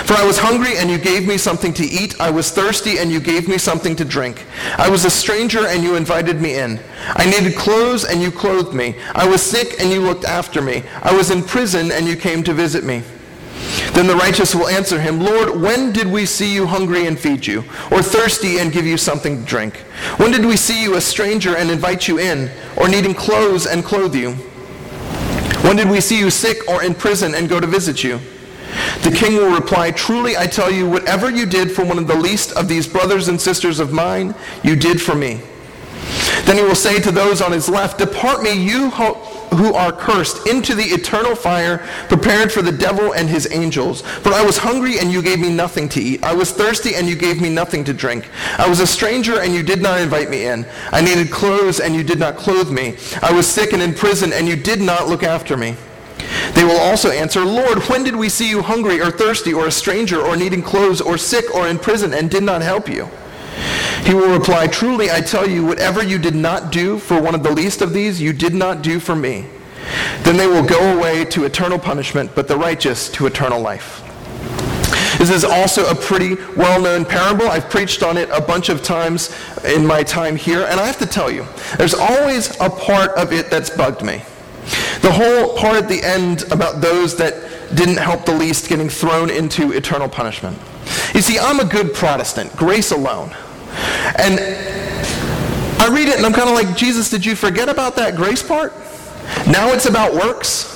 For 0.04 0.14
I 0.14 0.25
was 0.25 0.38
hungry, 0.38 0.76
and 0.76 0.90
you 0.90 0.99
gave 0.99 1.26
me 1.26 1.38
something 1.38 1.73
to 1.75 1.85
eat. 1.85 2.21
I 2.21 2.31
was 2.31 2.50
thirsty, 2.50 2.99
and 2.99 3.11
you 3.11 3.21
gave 3.21 3.49
me 3.49 3.59
something 3.59 3.97
to 3.97 4.04
drink. 4.04 4.45
I 4.76 4.88
was 4.90 5.04
a 5.04 5.11
stranger, 5.11 5.66
and 5.66 5.83
you 5.83 5.97
invited 5.97 6.40
me 6.40 6.57
in. 6.57 6.81
I 7.16 7.25
needed 7.25 7.57
clothes, 7.57 8.04
and 8.04 8.21
you 8.21 8.31
clothed 8.31 8.75
me. 8.75 8.97
I 9.14 9.26
was 9.26 9.43
sick, 9.43 9.81
and 9.81 9.90
you 9.90 10.00
looked 10.00 10.25
after 10.25 10.61
me. 10.61 10.83
I 11.02 11.16
was 11.16 11.31
in 11.31 11.43
prison, 11.43 11.90
and 11.90 12.07
you 12.07 12.16
came 12.16 12.43
to 12.45 12.52
visit 12.52 12.85
me. 12.85 13.02
Then 13.93 14.07
the 14.07 14.16
righteous 14.16 14.54
will 14.54 14.69
answer 14.69 15.00
him, 15.00 15.21
Lord, 15.21 15.61
when 15.61 15.93
did 15.93 16.09
we 16.09 16.26
see 16.26 16.52
you 16.52 16.66
hungry 16.66 17.07
and 17.07 17.19
feed 17.19 17.47
you, 17.47 17.61
or 17.90 18.02
thirsty 18.02 18.59
and 18.59 18.73
give 18.73 18.85
you 18.85 18.97
something 18.97 19.38
to 19.38 19.45
drink? 19.45 19.76
When 20.19 20.33
did 20.33 20.45
we 20.45 20.57
see 20.57 20.83
you 20.83 20.97
a 20.97 21.00
stranger 21.00 21.57
and 21.57 21.71
invite 21.71 22.09
you 22.09 22.19
in, 22.19 22.50
or 22.76 22.88
needing 22.88 23.14
clothes 23.14 23.66
and 23.66 23.85
clothe 23.85 24.14
you? 24.14 24.33
When 25.62 25.76
did 25.76 25.88
we 25.88 26.00
see 26.00 26.19
you 26.19 26.31
sick 26.31 26.69
or 26.69 26.83
in 26.83 26.95
prison 26.95 27.35
and 27.35 27.49
go 27.49 27.61
to 27.61 27.66
visit 27.66 28.02
you? 28.04 28.21
The 29.02 29.14
king 29.14 29.36
will 29.36 29.54
reply, 29.54 29.90
Truly 29.90 30.36
I 30.36 30.46
tell 30.46 30.70
you, 30.70 30.88
whatever 30.88 31.30
you 31.30 31.46
did 31.46 31.70
for 31.70 31.84
one 31.84 31.98
of 31.98 32.06
the 32.06 32.16
least 32.16 32.52
of 32.52 32.68
these 32.68 32.86
brothers 32.86 33.28
and 33.28 33.40
sisters 33.40 33.80
of 33.80 33.92
mine, 33.92 34.34
you 34.62 34.76
did 34.76 35.00
for 35.00 35.14
me. 35.14 35.40
Then 36.44 36.56
he 36.56 36.62
will 36.62 36.74
say 36.74 37.00
to 37.00 37.10
those 37.10 37.40
on 37.40 37.52
his 37.52 37.68
left, 37.68 37.98
Depart 37.98 38.42
me, 38.42 38.52
you 38.52 38.90
who 38.90 39.72
are 39.74 39.92
cursed, 39.92 40.46
into 40.46 40.74
the 40.74 40.82
eternal 40.82 41.34
fire 41.34 41.78
prepared 42.08 42.52
for 42.52 42.60
the 42.60 42.72
devil 42.72 43.14
and 43.14 43.28
his 43.28 43.50
angels. 43.50 44.02
For 44.02 44.32
I 44.32 44.44
was 44.44 44.58
hungry, 44.58 44.98
and 44.98 45.10
you 45.10 45.22
gave 45.22 45.38
me 45.38 45.50
nothing 45.50 45.88
to 45.90 46.00
eat. 46.02 46.22
I 46.22 46.34
was 46.34 46.52
thirsty, 46.52 46.96
and 46.96 47.08
you 47.08 47.16
gave 47.16 47.40
me 47.40 47.48
nothing 47.48 47.84
to 47.84 47.94
drink. 47.94 48.28
I 48.58 48.68
was 48.68 48.80
a 48.80 48.86
stranger, 48.86 49.40
and 49.40 49.54
you 49.54 49.62
did 49.62 49.80
not 49.80 50.00
invite 50.00 50.28
me 50.28 50.46
in. 50.46 50.66
I 50.92 51.00
needed 51.00 51.30
clothes, 51.30 51.80
and 51.80 51.94
you 51.94 52.02
did 52.02 52.18
not 52.18 52.36
clothe 52.36 52.70
me. 52.70 52.96
I 53.22 53.32
was 53.32 53.46
sick 53.46 53.72
and 53.72 53.80
in 53.80 53.94
prison, 53.94 54.32
and 54.32 54.46
you 54.46 54.56
did 54.56 54.80
not 54.80 55.08
look 55.08 55.22
after 55.22 55.56
me. 55.56 55.76
They 56.54 56.64
will 56.64 56.78
also 56.78 57.11
answer, 57.11 57.44
Lord, 57.44 57.82
when 57.84 58.04
did 58.04 58.16
we 58.16 58.28
see 58.28 58.49
you 58.49 58.62
hungry 58.62 59.00
or 59.00 59.11
thirsty 59.11 59.52
or 59.52 59.66
a 59.66 59.73
stranger 59.73 60.20
or 60.20 60.37
needing 60.37 60.62
clothes 60.62 61.00
or 61.00 61.18
sick 61.18 61.52
or 61.54 61.68
in 61.68 61.78
prison 61.78 62.14
and 62.14 62.30
did 62.30 62.42
not 62.42 62.62
help 62.62 62.88
you? 62.88 63.08
He 64.04 64.14
will 64.14 64.38
reply, 64.38 64.66
Truly 64.66 65.11
I 65.11 65.20
tell 65.20 65.49
you, 65.49 65.64
whatever 65.64 66.02
you 66.02 66.18
did 66.18 66.34
not 66.34 66.70
do 66.70 66.99
for 66.99 67.20
one 67.20 67.34
of 67.34 67.42
the 67.42 67.50
least 67.50 67.82
of 67.82 67.92
these, 67.92 68.20
you 68.20 68.32
did 68.32 68.54
not 68.54 68.82
do 68.82 69.00
for 69.00 69.16
me. 69.16 69.46
Then 70.23 70.37
they 70.37 70.46
will 70.46 70.64
go 70.64 70.96
away 70.96 71.25
to 71.26 71.44
eternal 71.44 71.78
punishment, 71.78 72.30
but 72.34 72.49
the 72.49 72.56
righteous 72.56 73.08
to 73.11 73.26
eternal 73.26 73.61
life. 73.61 74.02
This 75.18 75.30
is 75.30 75.44
also 75.44 75.88
a 75.88 75.94
pretty 75.94 76.34
well-known 76.56 77.04
parable. 77.04 77.49
I've 77.49 77.70
preached 77.70 78.02
on 78.02 78.16
it 78.16 78.28
a 78.30 78.40
bunch 78.40 78.68
of 78.68 78.82
times 78.82 79.34
in 79.64 79.87
my 79.87 80.02
time 80.02 80.37
here, 80.37 80.66
and 80.68 80.78
I 80.78 80.87
have 80.87 80.99
to 80.99 81.06
tell 81.06 81.30
you, 81.30 81.46
there's 81.78 81.94
always 81.94 82.58
a 82.61 82.68
part 82.68 83.12
of 83.12 83.32
it 83.32 83.49
that's 83.49 83.70
bugged 83.70 84.02
me. 84.02 84.23
The 85.04 85.12
whole 85.12 85.54
part 85.58 85.76
at 85.76 85.87
the 85.87 86.02
end 86.02 86.50
about 86.50 86.80
those 86.80 87.14
that 87.16 87.34
didn't 87.76 87.99
help 87.99 88.25
the 88.25 88.34
least 88.34 88.70
getting 88.70 88.88
thrown 88.88 89.28
into 89.28 89.73
eternal 89.73 90.08
punishment. 90.08 90.56
You 91.14 91.20
see, 91.20 91.38
I'm 91.38 91.61
a 91.61 91.64
good 91.66 91.92
Protestant, 91.92 92.56
grace 92.56 92.90
alone. 92.90 93.28
And 94.18 94.40
I 95.78 95.88
read 95.92 96.08
it 96.08 96.16
and 96.16 96.25
I'm 96.25 96.32
kind 96.32 96.49
of 96.49 96.54
like, 96.54 96.75
Jesus, 96.75 97.11
did 97.11 97.26
you 97.26 97.37
forget 97.37 97.68
about 97.68 97.96
that 97.96 98.16
grace 98.16 98.42
part? 98.42 98.73
Now 99.46 99.75
it's 99.75 99.84
about 99.84 100.14
works? 100.14 100.73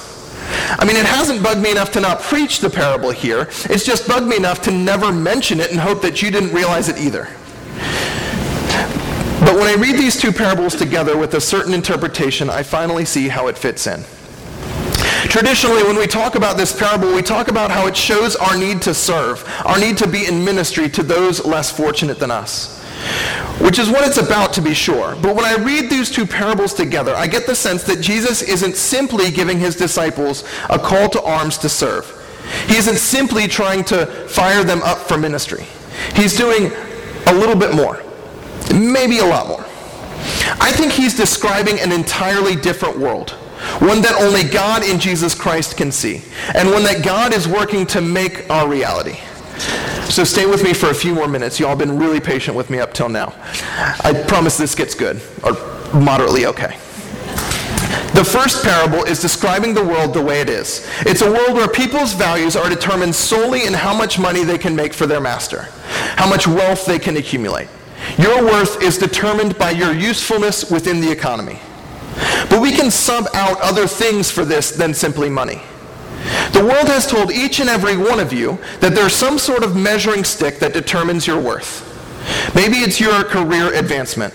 I 0.78 0.84
mean, 0.84 0.96
it 0.96 1.06
hasn't 1.06 1.42
bugged 1.42 1.62
me 1.62 1.70
enough 1.70 1.90
to 1.92 2.00
not 2.00 2.20
preach 2.20 2.60
the 2.60 2.68
parable 2.68 3.10
here. 3.10 3.48
It's 3.64 3.86
just 3.86 4.06
bugged 4.06 4.26
me 4.26 4.36
enough 4.36 4.60
to 4.64 4.70
never 4.70 5.10
mention 5.10 5.58
it 5.58 5.70
and 5.70 5.80
hope 5.80 6.02
that 6.02 6.20
you 6.20 6.30
didn't 6.30 6.52
realize 6.52 6.90
it 6.90 6.98
either. 6.98 7.28
But 9.40 9.54
when 9.56 9.68
I 9.68 9.76
read 9.80 9.94
these 9.94 10.20
two 10.20 10.32
parables 10.32 10.74
together 10.74 11.16
with 11.16 11.32
a 11.32 11.40
certain 11.40 11.72
interpretation, 11.72 12.50
I 12.50 12.62
finally 12.62 13.06
see 13.06 13.28
how 13.28 13.46
it 13.46 13.56
fits 13.56 13.86
in. 13.86 14.04
Traditionally, 15.28 15.82
when 15.82 15.96
we 15.96 16.06
talk 16.06 16.36
about 16.36 16.56
this 16.56 16.76
parable, 16.76 17.14
we 17.14 17.20
talk 17.20 17.48
about 17.48 17.70
how 17.70 17.86
it 17.86 17.94
shows 17.94 18.34
our 18.34 18.56
need 18.56 18.80
to 18.82 18.94
serve, 18.94 19.46
our 19.66 19.78
need 19.78 19.98
to 19.98 20.08
be 20.08 20.26
in 20.26 20.42
ministry 20.42 20.88
to 20.88 21.02
those 21.02 21.44
less 21.44 21.70
fortunate 21.70 22.18
than 22.18 22.30
us. 22.30 22.82
Which 23.60 23.78
is 23.78 23.90
what 23.90 24.08
it's 24.08 24.16
about 24.16 24.54
to 24.54 24.62
be 24.62 24.72
sure. 24.72 25.16
But 25.20 25.36
when 25.36 25.44
I 25.44 25.56
read 25.56 25.90
these 25.90 26.10
two 26.10 26.26
parables 26.26 26.72
together, 26.72 27.14
I 27.14 27.26
get 27.26 27.46
the 27.46 27.54
sense 27.54 27.84
that 27.84 28.00
Jesus 28.00 28.40
isn't 28.40 28.76
simply 28.76 29.30
giving 29.30 29.58
his 29.58 29.76
disciples 29.76 30.44
a 30.70 30.78
call 30.78 31.10
to 31.10 31.22
arms 31.22 31.58
to 31.58 31.68
serve. 31.68 32.06
He 32.66 32.76
isn't 32.76 32.96
simply 32.96 33.46
trying 33.48 33.84
to 33.84 34.06
fire 34.28 34.64
them 34.64 34.82
up 34.82 34.96
for 34.96 35.18
ministry. 35.18 35.66
He's 36.14 36.36
doing 36.36 36.72
a 37.26 37.34
little 37.34 37.54
bit 37.54 37.74
more, 37.74 38.02
maybe 38.74 39.18
a 39.18 39.26
lot 39.26 39.46
more. 39.46 39.64
I 40.60 40.72
think 40.72 40.92
he's 40.92 41.14
describing 41.14 41.78
an 41.80 41.92
entirely 41.92 42.56
different 42.56 42.98
world 42.98 43.37
one 43.80 44.00
that 44.02 44.14
only 44.20 44.44
God 44.44 44.84
in 44.84 44.98
Jesus 44.98 45.34
Christ 45.34 45.76
can 45.76 45.92
see, 45.92 46.22
and 46.54 46.70
one 46.70 46.82
that 46.84 47.04
God 47.04 47.34
is 47.34 47.46
working 47.48 47.86
to 47.86 48.00
make 48.00 48.48
our 48.50 48.68
reality. 48.68 49.18
So 50.08 50.24
stay 50.24 50.46
with 50.46 50.64
me 50.64 50.72
for 50.72 50.90
a 50.90 50.94
few 50.94 51.14
more 51.14 51.28
minutes. 51.28 51.60
You 51.60 51.66
all 51.66 51.76
been 51.76 51.98
really 51.98 52.20
patient 52.20 52.56
with 52.56 52.70
me 52.70 52.78
up 52.78 52.94
till 52.94 53.08
now. 53.08 53.34
I 54.00 54.24
promise 54.26 54.56
this 54.56 54.74
gets 54.74 54.94
good, 54.94 55.20
or 55.42 55.52
moderately 55.92 56.46
okay. 56.46 56.78
The 58.14 58.24
first 58.24 58.64
parable 58.64 59.04
is 59.04 59.20
describing 59.20 59.74
the 59.74 59.84
world 59.84 60.14
the 60.14 60.22
way 60.22 60.40
it 60.40 60.48
is. 60.48 60.88
It's 61.00 61.22
a 61.22 61.30
world 61.30 61.54
where 61.54 61.68
people's 61.68 62.14
values 62.14 62.56
are 62.56 62.68
determined 62.68 63.14
solely 63.14 63.66
in 63.66 63.74
how 63.74 63.96
much 63.96 64.18
money 64.18 64.44
they 64.44 64.58
can 64.58 64.74
make 64.74 64.92
for 64.92 65.06
their 65.06 65.20
master, 65.20 65.68
how 66.16 66.28
much 66.28 66.46
wealth 66.48 66.86
they 66.86 66.98
can 66.98 67.16
accumulate. 67.16 67.68
Your 68.18 68.42
worth 68.42 68.82
is 68.82 68.98
determined 68.98 69.58
by 69.58 69.70
your 69.70 69.92
usefulness 69.92 70.70
within 70.70 71.00
the 71.00 71.10
economy. 71.10 71.60
But 72.50 72.60
we 72.60 72.72
can 72.72 72.90
sub 72.90 73.26
out 73.34 73.60
other 73.60 73.86
things 73.86 74.30
for 74.30 74.44
this 74.44 74.70
than 74.70 74.94
simply 74.94 75.28
money. 75.28 75.60
The 76.52 76.64
world 76.64 76.88
has 76.88 77.06
told 77.06 77.30
each 77.30 77.60
and 77.60 77.68
every 77.68 77.96
one 77.96 78.20
of 78.20 78.32
you 78.32 78.58
that 78.80 78.94
there's 78.94 79.14
some 79.14 79.38
sort 79.38 79.62
of 79.62 79.76
measuring 79.76 80.24
stick 80.24 80.58
that 80.58 80.72
determines 80.72 81.26
your 81.26 81.40
worth. 81.40 81.84
Maybe 82.54 82.78
it's 82.78 83.00
your 83.00 83.24
career 83.24 83.72
advancement. 83.74 84.34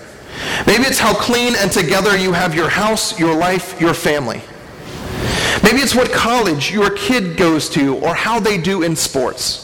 Maybe 0.66 0.84
it's 0.84 0.98
how 0.98 1.14
clean 1.14 1.54
and 1.56 1.70
together 1.70 2.16
you 2.16 2.32
have 2.32 2.54
your 2.54 2.68
house, 2.68 3.18
your 3.18 3.36
life, 3.36 3.80
your 3.80 3.94
family. 3.94 4.40
Maybe 5.62 5.78
it's 5.78 5.94
what 5.94 6.12
college 6.12 6.72
your 6.72 6.90
kid 6.90 7.36
goes 7.36 7.68
to 7.70 7.96
or 7.98 8.14
how 8.14 8.40
they 8.40 8.58
do 8.58 8.82
in 8.82 8.96
sports. 8.96 9.62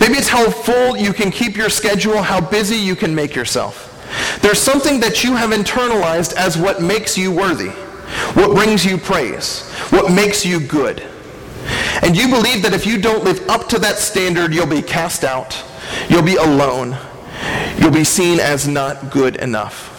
Maybe 0.00 0.14
it's 0.14 0.28
how 0.28 0.50
full 0.50 0.96
you 0.96 1.12
can 1.12 1.30
keep 1.30 1.56
your 1.56 1.70
schedule, 1.70 2.22
how 2.22 2.40
busy 2.40 2.76
you 2.76 2.96
can 2.96 3.14
make 3.14 3.34
yourself. 3.34 3.90
There's 4.40 4.58
something 4.58 5.00
that 5.00 5.24
you 5.24 5.36
have 5.36 5.50
internalized 5.50 6.34
as 6.34 6.56
what 6.56 6.82
makes 6.82 7.16
you 7.16 7.32
worthy, 7.32 7.70
what 8.34 8.54
brings 8.54 8.84
you 8.84 8.98
praise, 8.98 9.68
what 9.90 10.12
makes 10.12 10.44
you 10.44 10.60
good. 10.60 11.02
And 12.02 12.16
you 12.16 12.28
believe 12.28 12.62
that 12.62 12.74
if 12.74 12.86
you 12.86 13.00
don't 13.00 13.24
live 13.24 13.48
up 13.48 13.68
to 13.70 13.78
that 13.78 13.96
standard, 13.96 14.52
you'll 14.52 14.66
be 14.66 14.82
cast 14.82 15.24
out, 15.24 15.62
you'll 16.08 16.22
be 16.22 16.36
alone, 16.36 16.96
you'll 17.78 17.90
be 17.90 18.04
seen 18.04 18.38
as 18.38 18.68
not 18.68 19.10
good 19.10 19.36
enough. 19.36 19.90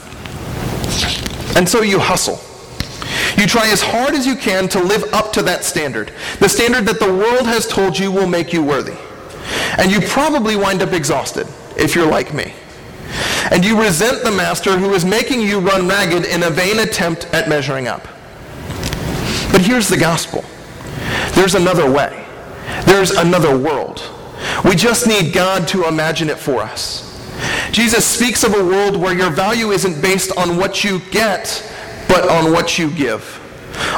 And 1.58 1.68
so 1.68 1.82
you 1.82 2.00
hustle. 2.00 2.40
You 3.38 3.48
try 3.48 3.68
as 3.70 3.82
hard 3.82 4.14
as 4.14 4.26
you 4.26 4.36
can 4.36 4.70
to 4.70 4.80
live 4.82 5.04
up 5.14 5.34
to 5.34 5.42
that 5.44 5.64
standard, 5.64 6.12
the 6.40 6.48
standard 6.48 6.86
that 6.86 7.00
the 7.00 7.12
world 7.12 7.48
has 7.48 7.68
told 7.68 7.98
you 7.98 8.12
will 8.12 8.28
make 8.28 8.54
you 8.54 8.64
worthy. 8.64 8.96
And 9.78 9.92
you 9.92 10.00
probably 10.02 10.56
wind 10.56 10.82
up 10.82 10.94
exhausted 10.94 11.48
if 11.78 11.96
you're 11.96 12.10
like 12.10 12.34
me 12.34 12.54
and 13.52 13.64
you 13.64 13.82
resent 13.82 14.24
the 14.24 14.32
master 14.32 14.78
who 14.78 14.94
is 14.94 15.06
making 15.06 15.42
you 15.42 15.60
run 15.60 15.88
ragged 15.88 16.26
in 16.26 16.44
a 16.44 16.50
vain 16.50 16.80
attempt 16.80 17.26
at 17.34 17.48
measuring 17.48 17.88
up. 17.88 18.04
But 19.52 19.62
here's 19.62 19.88
the 19.88 19.98
gospel. 19.98 20.44
There's 21.34 21.56
another 21.56 21.90
way. 21.90 22.26
There's 22.86 23.12
another 23.12 23.58
world. 23.58 24.04
We 24.64 24.76
just 24.76 25.08
need 25.08 25.34
God 25.34 25.68
to 25.70 25.88
imagine 25.88 26.30
it 26.30 26.38
for 26.38 26.62
us. 26.62 27.04
Jesus 27.72 28.06
speaks 28.06 28.44
of 28.44 28.54
a 28.54 28.64
world 28.64 28.96
where 28.96 29.16
your 29.16 29.30
value 29.30 29.72
isn't 29.72 30.02
based 30.02 30.36
on 30.38 30.58
what 30.58 30.84
you 30.84 31.00
get, 31.12 31.64
but 32.08 32.30
on 32.30 32.52
what 32.52 32.78
you 32.78 32.90
give. 32.92 33.42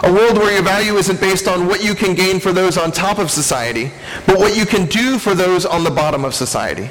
A 0.04 0.12
world 0.12 0.38
where 0.38 0.54
your 0.54 0.63
value 0.63 0.96
isn't 0.96 1.20
based 1.20 1.48
on 1.48 1.68
what 1.68 1.84
you 1.84 1.94
can 1.94 2.16
gain 2.16 2.39
for 2.39 2.51
those 2.51 2.77
on 2.77 2.92
top 2.92 3.20
of 3.20 3.30
society, 3.30 3.92
but 4.25 4.38
what 4.38 4.58
you 4.58 4.66
can 4.66 4.88
do 4.88 5.20
for 5.20 5.36
those 5.36 5.66
on 5.66 5.84
the 5.84 5.92
bottom 5.92 6.25
of 6.25 6.34
society. 6.34 6.89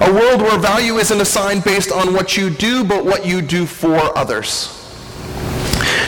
A 0.00 0.12
world 0.12 0.40
where 0.40 0.58
value 0.58 0.96
isn't 0.96 1.20
assigned 1.20 1.64
based 1.64 1.90
on 1.90 2.14
what 2.14 2.36
you 2.36 2.50
do, 2.50 2.84
but 2.84 3.04
what 3.04 3.26
you 3.26 3.42
do 3.42 3.66
for 3.66 3.96
others. 4.16 4.80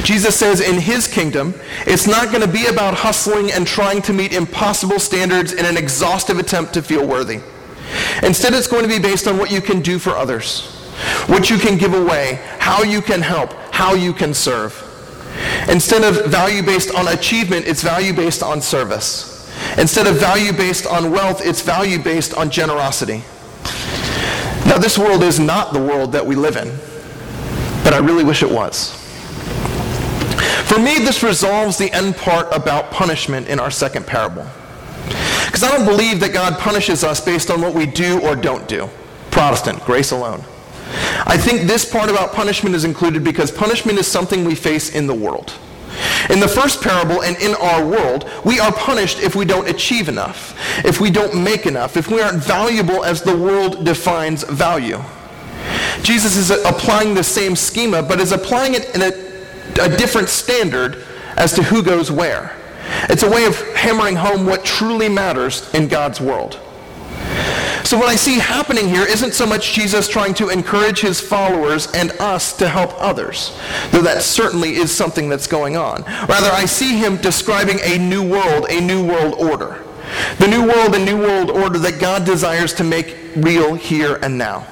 Jesus 0.02 0.36
says 0.36 0.60
in 0.60 0.80
his 0.80 1.08
kingdom, 1.08 1.52
it's 1.86 2.06
not 2.06 2.30
going 2.30 2.42
to 2.42 2.48
be 2.48 2.66
about 2.66 2.94
hustling 2.94 3.50
and 3.50 3.66
trying 3.66 4.02
to 4.02 4.12
meet 4.12 4.32
impossible 4.32 5.00
standards 5.00 5.52
in 5.52 5.64
an 5.64 5.76
exhaustive 5.76 6.38
attempt 6.38 6.74
to 6.74 6.82
feel 6.82 7.04
worthy. 7.04 7.40
Instead, 8.22 8.54
it's 8.54 8.68
going 8.68 8.82
to 8.82 8.88
be 8.88 9.00
based 9.00 9.26
on 9.26 9.36
what 9.38 9.50
you 9.50 9.60
can 9.60 9.80
do 9.80 9.98
for 9.98 10.10
others, 10.10 10.70
what 11.26 11.50
you 11.50 11.58
can 11.58 11.76
give 11.76 11.94
away, 11.94 12.40
how 12.58 12.82
you 12.82 13.02
can 13.02 13.20
help, 13.20 13.52
how 13.72 13.94
you 13.94 14.12
can 14.12 14.32
serve. 14.32 14.82
Instead 15.68 16.04
of 16.04 16.26
value 16.26 16.62
based 16.62 16.94
on 16.94 17.08
achievement, 17.08 17.66
it's 17.66 17.82
value 17.82 18.12
based 18.12 18.42
on 18.42 18.60
service. 18.60 19.32
Instead 19.78 20.06
of 20.06 20.16
value 20.16 20.52
based 20.52 20.86
on 20.86 21.10
wealth, 21.10 21.44
it's 21.44 21.62
value 21.62 21.98
based 21.98 22.34
on 22.34 22.50
generosity. 22.50 23.22
Now, 24.66 24.78
this 24.78 24.98
world 24.98 25.22
is 25.22 25.38
not 25.38 25.72
the 25.72 25.80
world 25.80 26.12
that 26.12 26.26
we 26.26 26.34
live 26.34 26.56
in, 26.56 26.68
but 27.84 27.94
I 27.94 27.98
really 27.98 28.24
wish 28.24 28.42
it 28.42 28.50
was. 28.50 28.92
For 30.66 30.78
me, 30.78 30.98
this 30.98 31.22
resolves 31.22 31.78
the 31.78 31.92
end 31.92 32.16
part 32.16 32.48
about 32.52 32.90
punishment 32.90 33.48
in 33.48 33.60
our 33.60 33.70
second 33.70 34.06
parable. 34.06 34.46
Because 35.46 35.62
I 35.62 35.70
don't 35.70 35.86
believe 35.86 36.18
that 36.20 36.32
God 36.32 36.58
punishes 36.58 37.04
us 37.04 37.24
based 37.24 37.50
on 37.50 37.60
what 37.60 37.74
we 37.74 37.86
do 37.86 38.20
or 38.20 38.34
don't 38.34 38.66
do. 38.66 38.90
Protestant, 39.30 39.84
grace 39.84 40.10
alone. 40.10 40.42
I 41.26 41.36
think 41.36 41.62
this 41.62 41.90
part 41.90 42.10
about 42.10 42.32
punishment 42.32 42.74
is 42.74 42.84
included 42.84 43.22
because 43.22 43.50
punishment 43.50 43.98
is 43.98 44.06
something 44.06 44.44
we 44.44 44.54
face 44.54 44.94
in 44.94 45.06
the 45.06 45.14
world. 45.14 45.54
In 46.30 46.40
the 46.40 46.48
first 46.48 46.82
parable 46.82 47.22
and 47.22 47.36
in 47.38 47.54
our 47.54 47.84
world, 47.84 48.28
we 48.44 48.58
are 48.58 48.72
punished 48.72 49.20
if 49.20 49.34
we 49.34 49.44
don't 49.44 49.68
achieve 49.68 50.08
enough, 50.08 50.56
if 50.84 51.00
we 51.00 51.10
don't 51.10 51.42
make 51.42 51.66
enough, 51.66 51.96
if 51.96 52.08
we 52.08 52.20
aren't 52.20 52.42
valuable 52.42 53.04
as 53.04 53.22
the 53.22 53.36
world 53.36 53.84
defines 53.84 54.44
value. 54.44 55.00
Jesus 56.02 56.36
is 56.36 56.50
applying 56.50 57.14
the 57.14 57.24
same 57.24 57.56
schema, 57.56 58.02
but 58.02 58.20
is 58.20 58.32
applying 58.32 58.74
it 58.74 58.94
in 58.94 59.02
a, 59.02 59.84
a 59.84 59.96
different 59.96 60.28
standard 60.28 61.04
as 61.36 61.52
to 61.54 61.62
who 61.62 61.82
goes 61.82 62.10
where. 62.10 62.56
It's 63.08 63.22
a 63.22 63.30
way 63.30 63.44
of 63.46 63.60
hammering 63.74 64.16
home 64.16 64.46
what 64.46 64.64
truly 64.64 65.08
matters 65.08 65.72
in 65.74 65.88
God's 65.88 66.20
world. 66.20 66.60
So 67.86 67.96
what 67.96 68.08
I 68.08 68.16
see 68.16 68.40
happening 68.40 68.88
here 68.88 69.06
isn't 69.06 69.32
so 69.32 69.46
much 69.46 69.72
Jesus 69.72 70.08
trying 70.08 70.34
to 70.34 70.48
encourage 70.48 70.98
his 71.02 71.20
followers 71.20 71.86
and 71.92 72.10
us 72.18 72.52
to 72.56 72.68
help 72.68 72.92
others, 73.00 73.56
though 73.92 74.02
that 74.02 74.24
certainly 74.24 74.74
is 74.74 74.92
something 74.92 75.28
that's 75.28 75.46
going 75.46 75.76
on. 75.76 76.02
Rather, 76.02 76.50
I 76.50 76.64
see 76.64 76.98
him 76.98 77.16
describing 77.18 77.78
a 77.84 77.96
new 77.96 78.28
world, 78.28 78.66
a 78.70 78.80
new 78.80 79.06
world 79.06 79.34
order. 79.34 79.84
The 80.40 80.48
new 80.48 80.66
world 80.66 80.96
and 80.96 81.04
new 81.04 81.16
world 81.16 81.48
order 81.48 81.78
that 81.78 82.00
God 82.00 82.24
desires 82.24 82.72
to 82.74 82.82
make 82.82 83.16
real 83.36 83.74
here 83.74 84.16
and 84.16 84.36
now. 84.36 84.66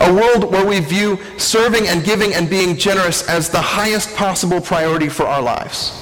A 0.00 0.14
world 0.14 0.44
where 0.52 0.64
we 0.64 0.78
view 0.78 1.18
serving 1.38 1.88
and 1.88 2.04
giving 2.04 2.32
and 2.32 2.48
being 2.48 2.76
generous 2.76 3.28
as 3.28 3.48
the 3.48 3.60
highest 3.60 4.14
possible 4.14 4.60
priority 4.60 5.08
for 5.08 5.24
our 5.24 5.42
lives. 5.42 6.01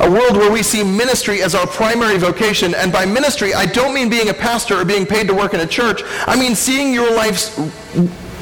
A 0.00 0.10
world 0.10 0.36
where 0.36 0.50
we 0.50 0.62
see 0.62 0.82
ministry 0.82 1.42
as 1.42 1.54
our 1.54 1.66
primary 1.66 2.18
vocation, 2.18 2.74
and 2.74 2.92
by 2.92 3.06
ministry, 3.06 3.54
I 3.54 3.66
don't 3.66 3.94
mean 3.94 4.08
being 4.08 4.28
a 4.28 4.34
pastor 4.34 4.80
or 4.80 4.84
being 4.84 5.06
paid 5.06 5.28
to 5.28 5.34
work 5.34 5.54
in 5.54 5.60
a 5.60 5.66
church. 5.66 6.02
I 6.26 6.38
mean 6.38 6.54
seeing 6.54 6.92
your 6.92 7.14
life's 7.14 7.56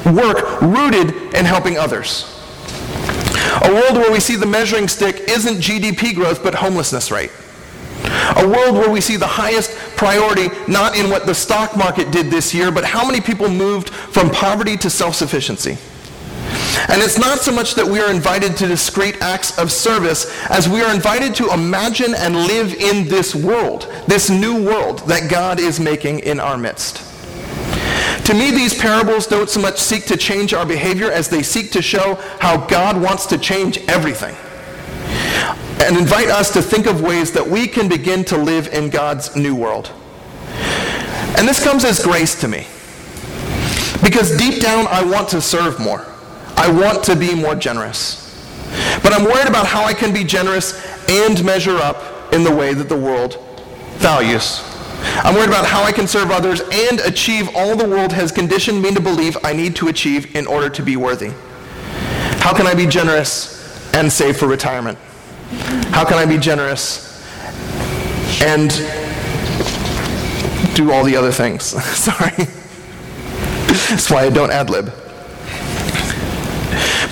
work 0.05 0.61
rooted 0.61 1.35
in 1.35 1.45
helping 1.45 1.77
others. 1.77 2.25
A 3.63 3.73
world 3.73 3.93
where 3.93 4.11
we 4.11 4.19
see 4.19 4.35
the 4.35 4.45
measuring 4.45 4.87
stick 4.87 5.29
isn't 5.29 5.57
GDP 5.57 6.15
growth, 6.15 6.41
but 6.43 6.55
homelessness 6.55 7.11
rate. 7.11 7.31
A 8.37 8.47
world 8.47 8.75
where 8.75 8.89
we 8.89 9.01
see 9.01 9.17
the 9.17 9.27
highest 9.27 9.71
priority 9.95 10.49
not 10.67 10.95
in 10.95 11.09
what 11.09 11.25
the 11.25 11.35
stock 11.35 11.77
market 11.77 12.11
did 12.11 12.31
this 12.31 12.53
year, 12.53 12.71
but 12.71 12.83
how 12.83 13.05
many 13.05 13.21
people 13.21 13.49
moved 13.49 13.89
from 13.89 14.29
poverty 14.29 14.77
to 14.77 14.89
self-sufficiency. 14.89 15.77
And 16.89 17.01
it's 17.01 17.17
not 17.17 17.39
so 17.39 17.51
much 17.51 17.75
that 17.75 17.85
we 17.85 17.99
are 17.99 18.11
invited 18.11 18.55
to 18.57 18.67
discrete 18.67 19.21
acts 19.21 19.57
of 19.57 19.71
service 19.71 20.31
as 20.49 20.69
we 20.69 20.81
are 20.81 20.93
invited 20.93 21.35
to 21.35 21.51
imagine 21.51 22.13
and 22.15 22.35
live 22.35 22.73
in 22.73 23.07
this 23.07 23.35
world, 23.35 23.91
this 24.07 24.29
new 24.29 24.63
world 24.63 24.99
that 25.07 25.29
God 25.29 25.59
is 25.59 25.79
making 25.79 26.19
in 26.19 26.39
our 26.39 26.57
midst. 26.57 27.07
To 28.25 28.33
me, 28.33 28.51
these 28.51 28.77
parables 28.77 29.27
don't 29.27 29.49
so 29.49 29.59
much 29.59 29.77
seek 29.77 30.05
to 30.05 30.17
change 30.17 30.53
our 30.53 30.65
behavior 30.65 31.11
as 31.11 31.27
they 31.27 31.43
seek 31.43 31.71
to 31.71 31.81
show 31.81 32.15
how 32.39 32.65
God 32.67 33.01
wants 33.01 33.25
to 33.27 33.37
change 33.37 33.79
everything 33.89 34.35
and 35.81 35.97
invite 35.97 36.29
us 36.29 36.53
to 36.53 36.61
think 36.61 36.85
of 36.85 37.01
ways 37.01 37.31
that 37.31 37.45
we 37.45 37.67
can 37.67 37.89
begin 37.89 38.23
to 38.25 38.37
live 38.37 38.67
in 38.73 38.89
God's 38.89 39.35
new 39.35 39.55
world. 39.55 39.91
And 41.37 41.47
this 41.47 41.63
comes 41.63 41.83
as 41.83 42.03
grace 42.03 42.39
to 42.41 42.47
me. 42.47 42.67
Because 44.03 44.37
deep 44.37 44.61
down, 44.61 44.87
I 44.87 45.03
want 45.03 45.29
to 45.29 45.41
serve 45.41 45.79
more. 45.79 46.10
I 46.61 46.69
want 46.69 47.03
to 47.05 47.15
be 47.15 47.33
more 47.33 47.55
generous. 47.55 48.21
But 49.01 49.13
I'm 49.13 49.23
worried 49.23 49.47
about 49.47 49.65
how 49.65 49.83
I 49.83 49.95
can 49.95 50.13
be 50.13 50.23
generous 50.23 50.79
and 51.09 51.43
measure 51.43 51.75
up 51.77 52.31
in 52.31 52.43
the 52.43 52.55
way 52.55 52.75
that 52.75 52.87
the 52.87 52.95
world 52.95 53.43
values. 53.93 54.61
I'm 55.23 55.33
worried 55.33 55.49
about 55.49 55.65
how 55.65 55.81
I 55.81 55.91
can 55.91 56.05
serve 56.05 56.29
others 56.29 56.61
and 56.71 56.99
achieve 56.99 57.49
all 57.55 57.75
the 57.75 57.89
world 57.89 58.13
has 58.13 58.31
conditioned 58.31 58.79
me 58.79 58.93
to 58.93 59.01
believe 59.01 59.35
I 59.43 59.53
need 59.53 59.75
to 59.77 59.87
achieve 59.87 60.35
in 60.35 60.45
order 60.45 60.69
to 60.69 60.83
be 60.83 60.95
worthy. 60.97 61.31
How 62.41 62.55
can 62.55 62.67
I 62.67 62.75
be 62.75 62.85
generous 62.85 63.91
and 63.95 64.11
save 64.11 64.37
for 64.37 64.47
retirement? 64.47 64.99
How 65.89 66.05
can 66.05 66.19
I 66.19 66.27
be 66.27 66.37
generous 66.37 67.25
and 68.43 68.69
do 70.75 70.91
all 70.91 71.03
the 71.03 71.15
other 71.15 71.31
things? 71.31 71.63
Sorry. 71.97 72.45
That's 73.89 74.11
why 74.11 74.25
I 74.25 74.29
don't 74.29 74.51
ad 74.51 74.69
lib. 74.69 74.93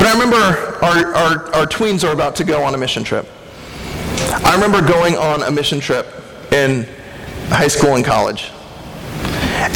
I 0.10 0.14
remember 0.14 0.38
our, 0.84 1.16
our, 1.16 1.56
our 1.56 1.66
tweens 1.68 2.04
are 2.04 2.12
about 2.12 2.36
to 2.38 2.44
go 2.44 2.64
on 2.64 2.74
a 2.74 2.78
mission 2.80 3.04
trip. 3.04 3.28
I 4.44 4.56
remember 4.56 4.82
going 4.82 5.16
on 5.16 5.44
a 5.44 5.52
mission 5.52 5.80
trip 5.80 6.08
in 6.52 6.88
high 7.50 7.68
school 7.68 7.96
and 7.96 8.04
college 8.04 8.50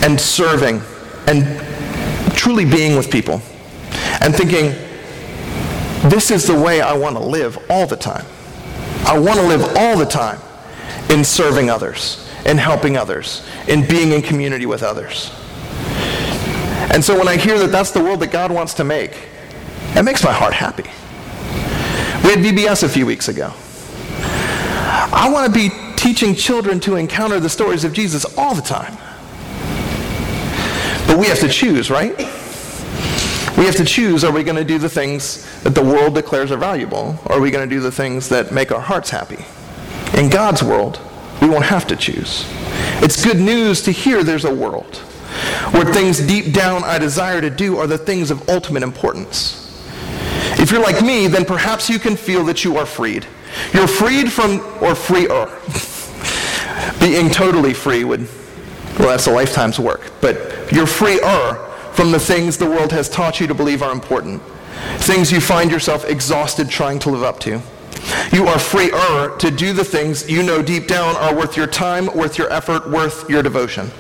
and 0.04 0.20
serving 0.20 0.82
and 1.28 1.46
truly 2.36 2.66
being 2.66 2.98
with 2.98 3.12
people 3.12 3.44
and 4.22 4.34
thinking, 4.34 4.72
this 6.10 6.32
is 6.32 6.48
the 6.48 6.60
way 6.60 6.82
I 6.82 6.94
want 6.94 7.16
to 7.16 7.24
live 7.24 7.60
all 7.70 7.86
the 7.86 7.96
time. 7.96 8.26
I 9.06 9.20
want 9.20 9.40
to 9.40 9.46
live 9.46 9.62
all 9.78 10.00
the 10.00 10.06
time 10.06 10.40
in 11.12 11.24
serving 11.24 11.70
others, 11.70 12.28
in 12.48 12.58
helping 12.58 12.98
others, 12.98 13.48
in 13.68 13.88
being 13.88 14.12
in 14.14 14.24
community 14.24 14.66
with 14.66 14.82
others. 14.82 15.32
And 16.92 17.04
so 17.04 17.16
when 17.20 17.28
I 17.28 17.38
hear 17.38 17.60
that 17.60 17.72
that's 17.72 17.92
the 17.92 18.02
world 18.04 18.20
that 18.22 18.32
God 18.32 18.52
wants 18.52 18.74
to 18.76 18.84
make, 18.84 19.30
that 19.94 20.04
makes 20.06 20.24
my 20.24 20.32
heart 20.32 20.54
happy. 20.54 20.84
We 22.24 22.30
had 22.30 22.40
VBS 22.40 22.84
a 22.84 22.90
few 22.90 23.06
weeks 23.06 23.28
ago. 23.28 23.54
I 25.16 25.30
want 25.32 25.46
to 25.46 25.60
be 25.60 25.70
teaching 25.96 26.36
children 26.36 26.80
to 26.82 26.96
encounter 26.96 27.40
the 27.40 27.50
stories 27.50 27.84
of 27.84 27.94
Jesus 27.94 28.26
all 28.38 28.56
the 28.56 28.62
time. 28.62 28.98
But 31.08 31.18
we 31.18 31.28
have 31.28 31.40
to 31.40 31.50
choose, 31.50 31.92
right? 31.92 32.18
We 33.58 33.66
have 33.66 33.76
to 33.76 33.86
choose, 33.86 34.24
are 34.24 34.32
we 34.32 34.44
going 34.44 34.56
to 34.56 34.64
do 34.64 34.80
the 34.80 34.90
things 34.90 35.48
that 35.62 35.76
the 35.76 35.84
world 35.84 36.16
declares 36.16 36.52
are 36.52 36.58
valuable, 36.58 37.20
or 37.26 37.34
are 37.34 37.40
we 37.40 37.52
going 37.52 37.68
to 37.68 37.76
do 37.76 37.80
the 37.80 37.92
things 37.92 38.30
that 38.30 38.52
make 38.52 38.72
our 38.72 38.82
hearts 38.82 39.12
happy? 39.12 39.46
In 40.18 40.30
God's 40.30 40.64
world, 40.64 41.00
we 41.42 41.48
won't 41.48 41.66
have 41.66 41.86
to 41.88 41.96
choose. 41.96 42.46
It's 43.04 43.24
good 43.24 43.40
news 43.40 43.82
to 43.84 43.92
hear 43.92 44.24
there's 44.24 44.46
a 44.46 44.54
world 44.54 44.98
where 45.72 45.86
things 45.86 46.20
deep 46.20 46.54
down 46.54 46.84
I 46.84 46.98
desire 46.98 47.42
to 47.42 47.50
do 47.50 47.78
are 47.78 47.88
the 47.88 47.98
things 47.98 48.32
of 48.32 48.50
ultimate 48.50 48.82
importance. 48.82 49.63
If 50.60 50.72
you're 50.72 50.82
like 50.82 51.04
me, 51.04 51.28
then 51.28 51.46
perhaps 51.46 51.90
you 51.90 52.00
can 52.00 52.16
feel 52.16 52.44
that 52.46 52.64
you 52.64 52.78
are 52.78 52.86
freed. 52.86 53.26
You're 53.74 53.88
freed 53.88 54.32
from, 54.32 54.60
or 54.82 54.96
freer. 54.96 55.50
Being 57.00 57.30
totally 57.30 57.74
free 57.74 58.04
would, 58.04 58.28
well, 59.00 59.10
that's 59.10 59.28
a 59.28 59.32
lifetime's 59.32 59.80
work. 59.80 60.12
But 60.22 60.72
you're 60.72 60.88
freer 60.88 61.56
from 61.94 62.12
the 62.12 62.20
things 62.20 62.58
the 62.58 62.66
world 62.66 62.92
has 62.92 63.10
taught 63.10 63.40
you 63.40 63.48
to 63.48 63.54
believe 63.54 63.82
are 63.82 63.92
important. 63.92 64.42
Things 64.98 65.32
you 65.32 65.40
find 65.40 65.72
yourself 65.72 66.06
exhausted 66.06 66.70
trying 66.70 67.00
to 67.00 67.10
live 67.10 67.24
up 67.24 67.40
to. 67.42 67.62
You 68.32 68.48
are 68.48 68.60
freer 68.60 69.36
to 69.38 69.52
do 69.52 69.74
the 69.74 69.84
things 69.84 70.30
you 70.30 70.44
know 70.44 70.62
deep 70.62 70.88
down 70.88 71.16
are 71.18 71.36
worth 71.36 71.56
your 71.56 71.68
time, 71.68 72.08
worth 72.08 72.38
your 72.38 72.52
effort, 72.52 72.90
worth 72.90 73.30
your 73.30 73.44
devotion. 73.44 73.92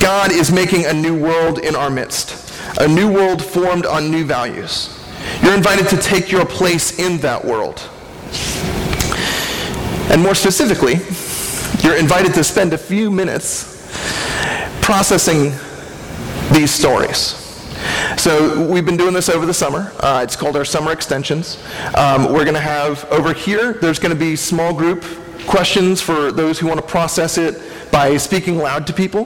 God 0.00 0.32
is 0.32 0.52
making 0.52 0.86
a 0.86 0.92
new 0.92 1.18
world 1.18 1.58
in 1.58 1.74
our 1.74 1.90
midst, 1.90 2.52
a 2.80 2.86
new 2.86 3.12
world 3.12 3.44
formed 3.44 3.84
on 3.84 4.10
new 4.10 4.24
values. 4.24 4.97
You're 5.42 5.56
invited 5.56 5.88
to 5.88 5.96
take 5.96 6.30
your 6.30 6.44
place 6.44 6.98
in 6.98 7.18
that 7.18 7.44
world. 7.44 7.88
And 10.10 10.22
more 10.22 10.34
specifically, 10.34 10.94
you're 11.82 11.96
invited 11.96 12.34
to 12.34 12.44
spend 12.44 12.72
a 12.72 12.78
few 12.78 13.10
minutes 13.10 13.76
processing 14.82 15.52
these 16.52 16.70
stories. 16.70 17.44
So 18.16 18.66
we've 18.66 18.84
been 18.84 18.96
doing 18.96 19.14
this 19.14 19.28
over 19.28 19.46
the 19.46 19.54
summer. 19.54 19.92
Uh, 20.00 20.20
it's 20.24 20.34
called 20.34 20.56
our 20.56 20.64
summer 20.64 20.92
extensions. 20.92 21.62
Um, 21.94 22.32
we're 22.32 22.44
going 22.44 22.54
to 22.54 22.60
have 22.60 23.04
over 23.12 23.32
here, 23.32 23.74
there's 23.74 23.98
going 23.98 24.12
to 24.12 24.18
be 24.18 24.34
small 24.34 24.74
group 24.74 25.04
questions 25.48 26.00
for 26.00 26.30
those 26.30 26.58
who 26.58 26.66
want 26.66 26.78
to 26.78 26.86
process 26.86 27.38
it 27.38 27.60
by 27.90 28.16
speaking 28.18 28.58
loud 28.58 28.86
to 28.86 28.92
people. 28.92 29.20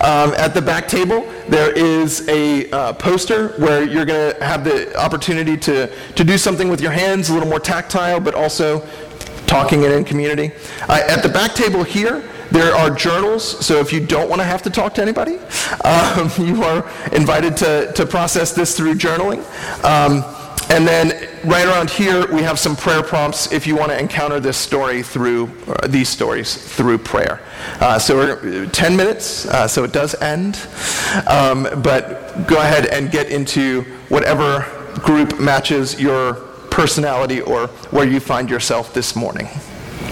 Um, 0.00 0.32
at 0.38 0.54
the 0.54 0.62
back 0.62 0.86
table, 0.86 1.28
there 1.48 1.72
is 1.72 2.26
a 2.28 2.70
uh, 2.70 2.92
poster 2.92 3.48
where 3.58 3.82
you're 3.82 4.06
going 4.06 4.34
to 4.34 4.44
have 4.44 4.62
the 4.62 4.96
opportunity 4.96 5.56
to, 5.58 5.92
to 6.14 6.24
do 6.24 6.38
something 6.38 6.68
with 6.68 6.80
your 6.80 6.92
hands, 6.92 7.28
a 7.28 7.34
little 7.34 7.48
more 7.48 7.58
tactile, 7.58 8.20
but 8.20 8.34
also 8.34 8.86
talking 9.46 9.82
it 9.82 9.90
in 9.90 10.04
community. 10.04 10.52
Uh, 10.88 11.02
at 11.08 11.22
the 11.22 11.28
back 11.28 11.54
table 11.54 11.82
here, 11.82 12.22
there 12.52 12.72
are 12.72 12.90
journals, 12.90 13.64
so 13.64 13.80
if 13.80 13.92
you 13.92 14.06
don't 14.06 14.28
want 14.28 14.40
to 14.40 14.44
have 14.44 14.62
to 14.62 14.70
talk 14.70 14.94
to 14.94 15.02
anybody, 15.02 15.38
um, 15.84 16.30
you 16.38 16.62
are 16.62 16.88
invited 17.12 17.56
to, 17.56 17.92
to 17.92 18.06
process 18.06 18.52
this 18.52 18.76
through 18.76 18.94
journaling. 18.94 19.42
Um, 19.84 20.35
and 20.68 20.86
then 20.86 21.28
right 21.44 21.66
around 21.66 21.90
here, 21.90 22.26
we 22.32 22.42
have 22.42 22.58
some 22.58 22.74
prayer 22.74 23.02
prompts 23.02 23.52
if 23.52 23.66
you 23.66 23.76
want 23.76 23.92
to 23.92 23.98
encounter 23.98 24.40
this 24.40 24.56
story 24.56 25.02
through, 25.02 25.50
uh, 25.68 25.86
these 25.86 26.08
stories 26.08 26.54
through 26.54 26.98
prayer. 26.98 27.40
Uh, 27.80 27.98
so 27.98 28.16
we're 28.16 28.66
10 28.66 28.96
minutes, 28.96 29.46
uh, 29.46 29.68
so 29.68 29.84
it 29.84 29.92
does 29.92 30.14
end. 30.20 30.58
Um, 31.28 31.68
but 31.82 32.46
go 32.46 32.60
ahead 32.60 32.86
and 32.86 33.10
get 33.10 33.30
into 33.30 33.82
whatever 34.08 34.66
group 35.02 35.38
matches 35.38 36.00
your 36.00 36.34
personality 36.70 37.40
or 37.40 37.68
where 37.90 38.06
you 38.06 38.20
find 38.20 38.50
yourself 38.50 38.92
this 38.92 39.14
morning. 39.14 39.48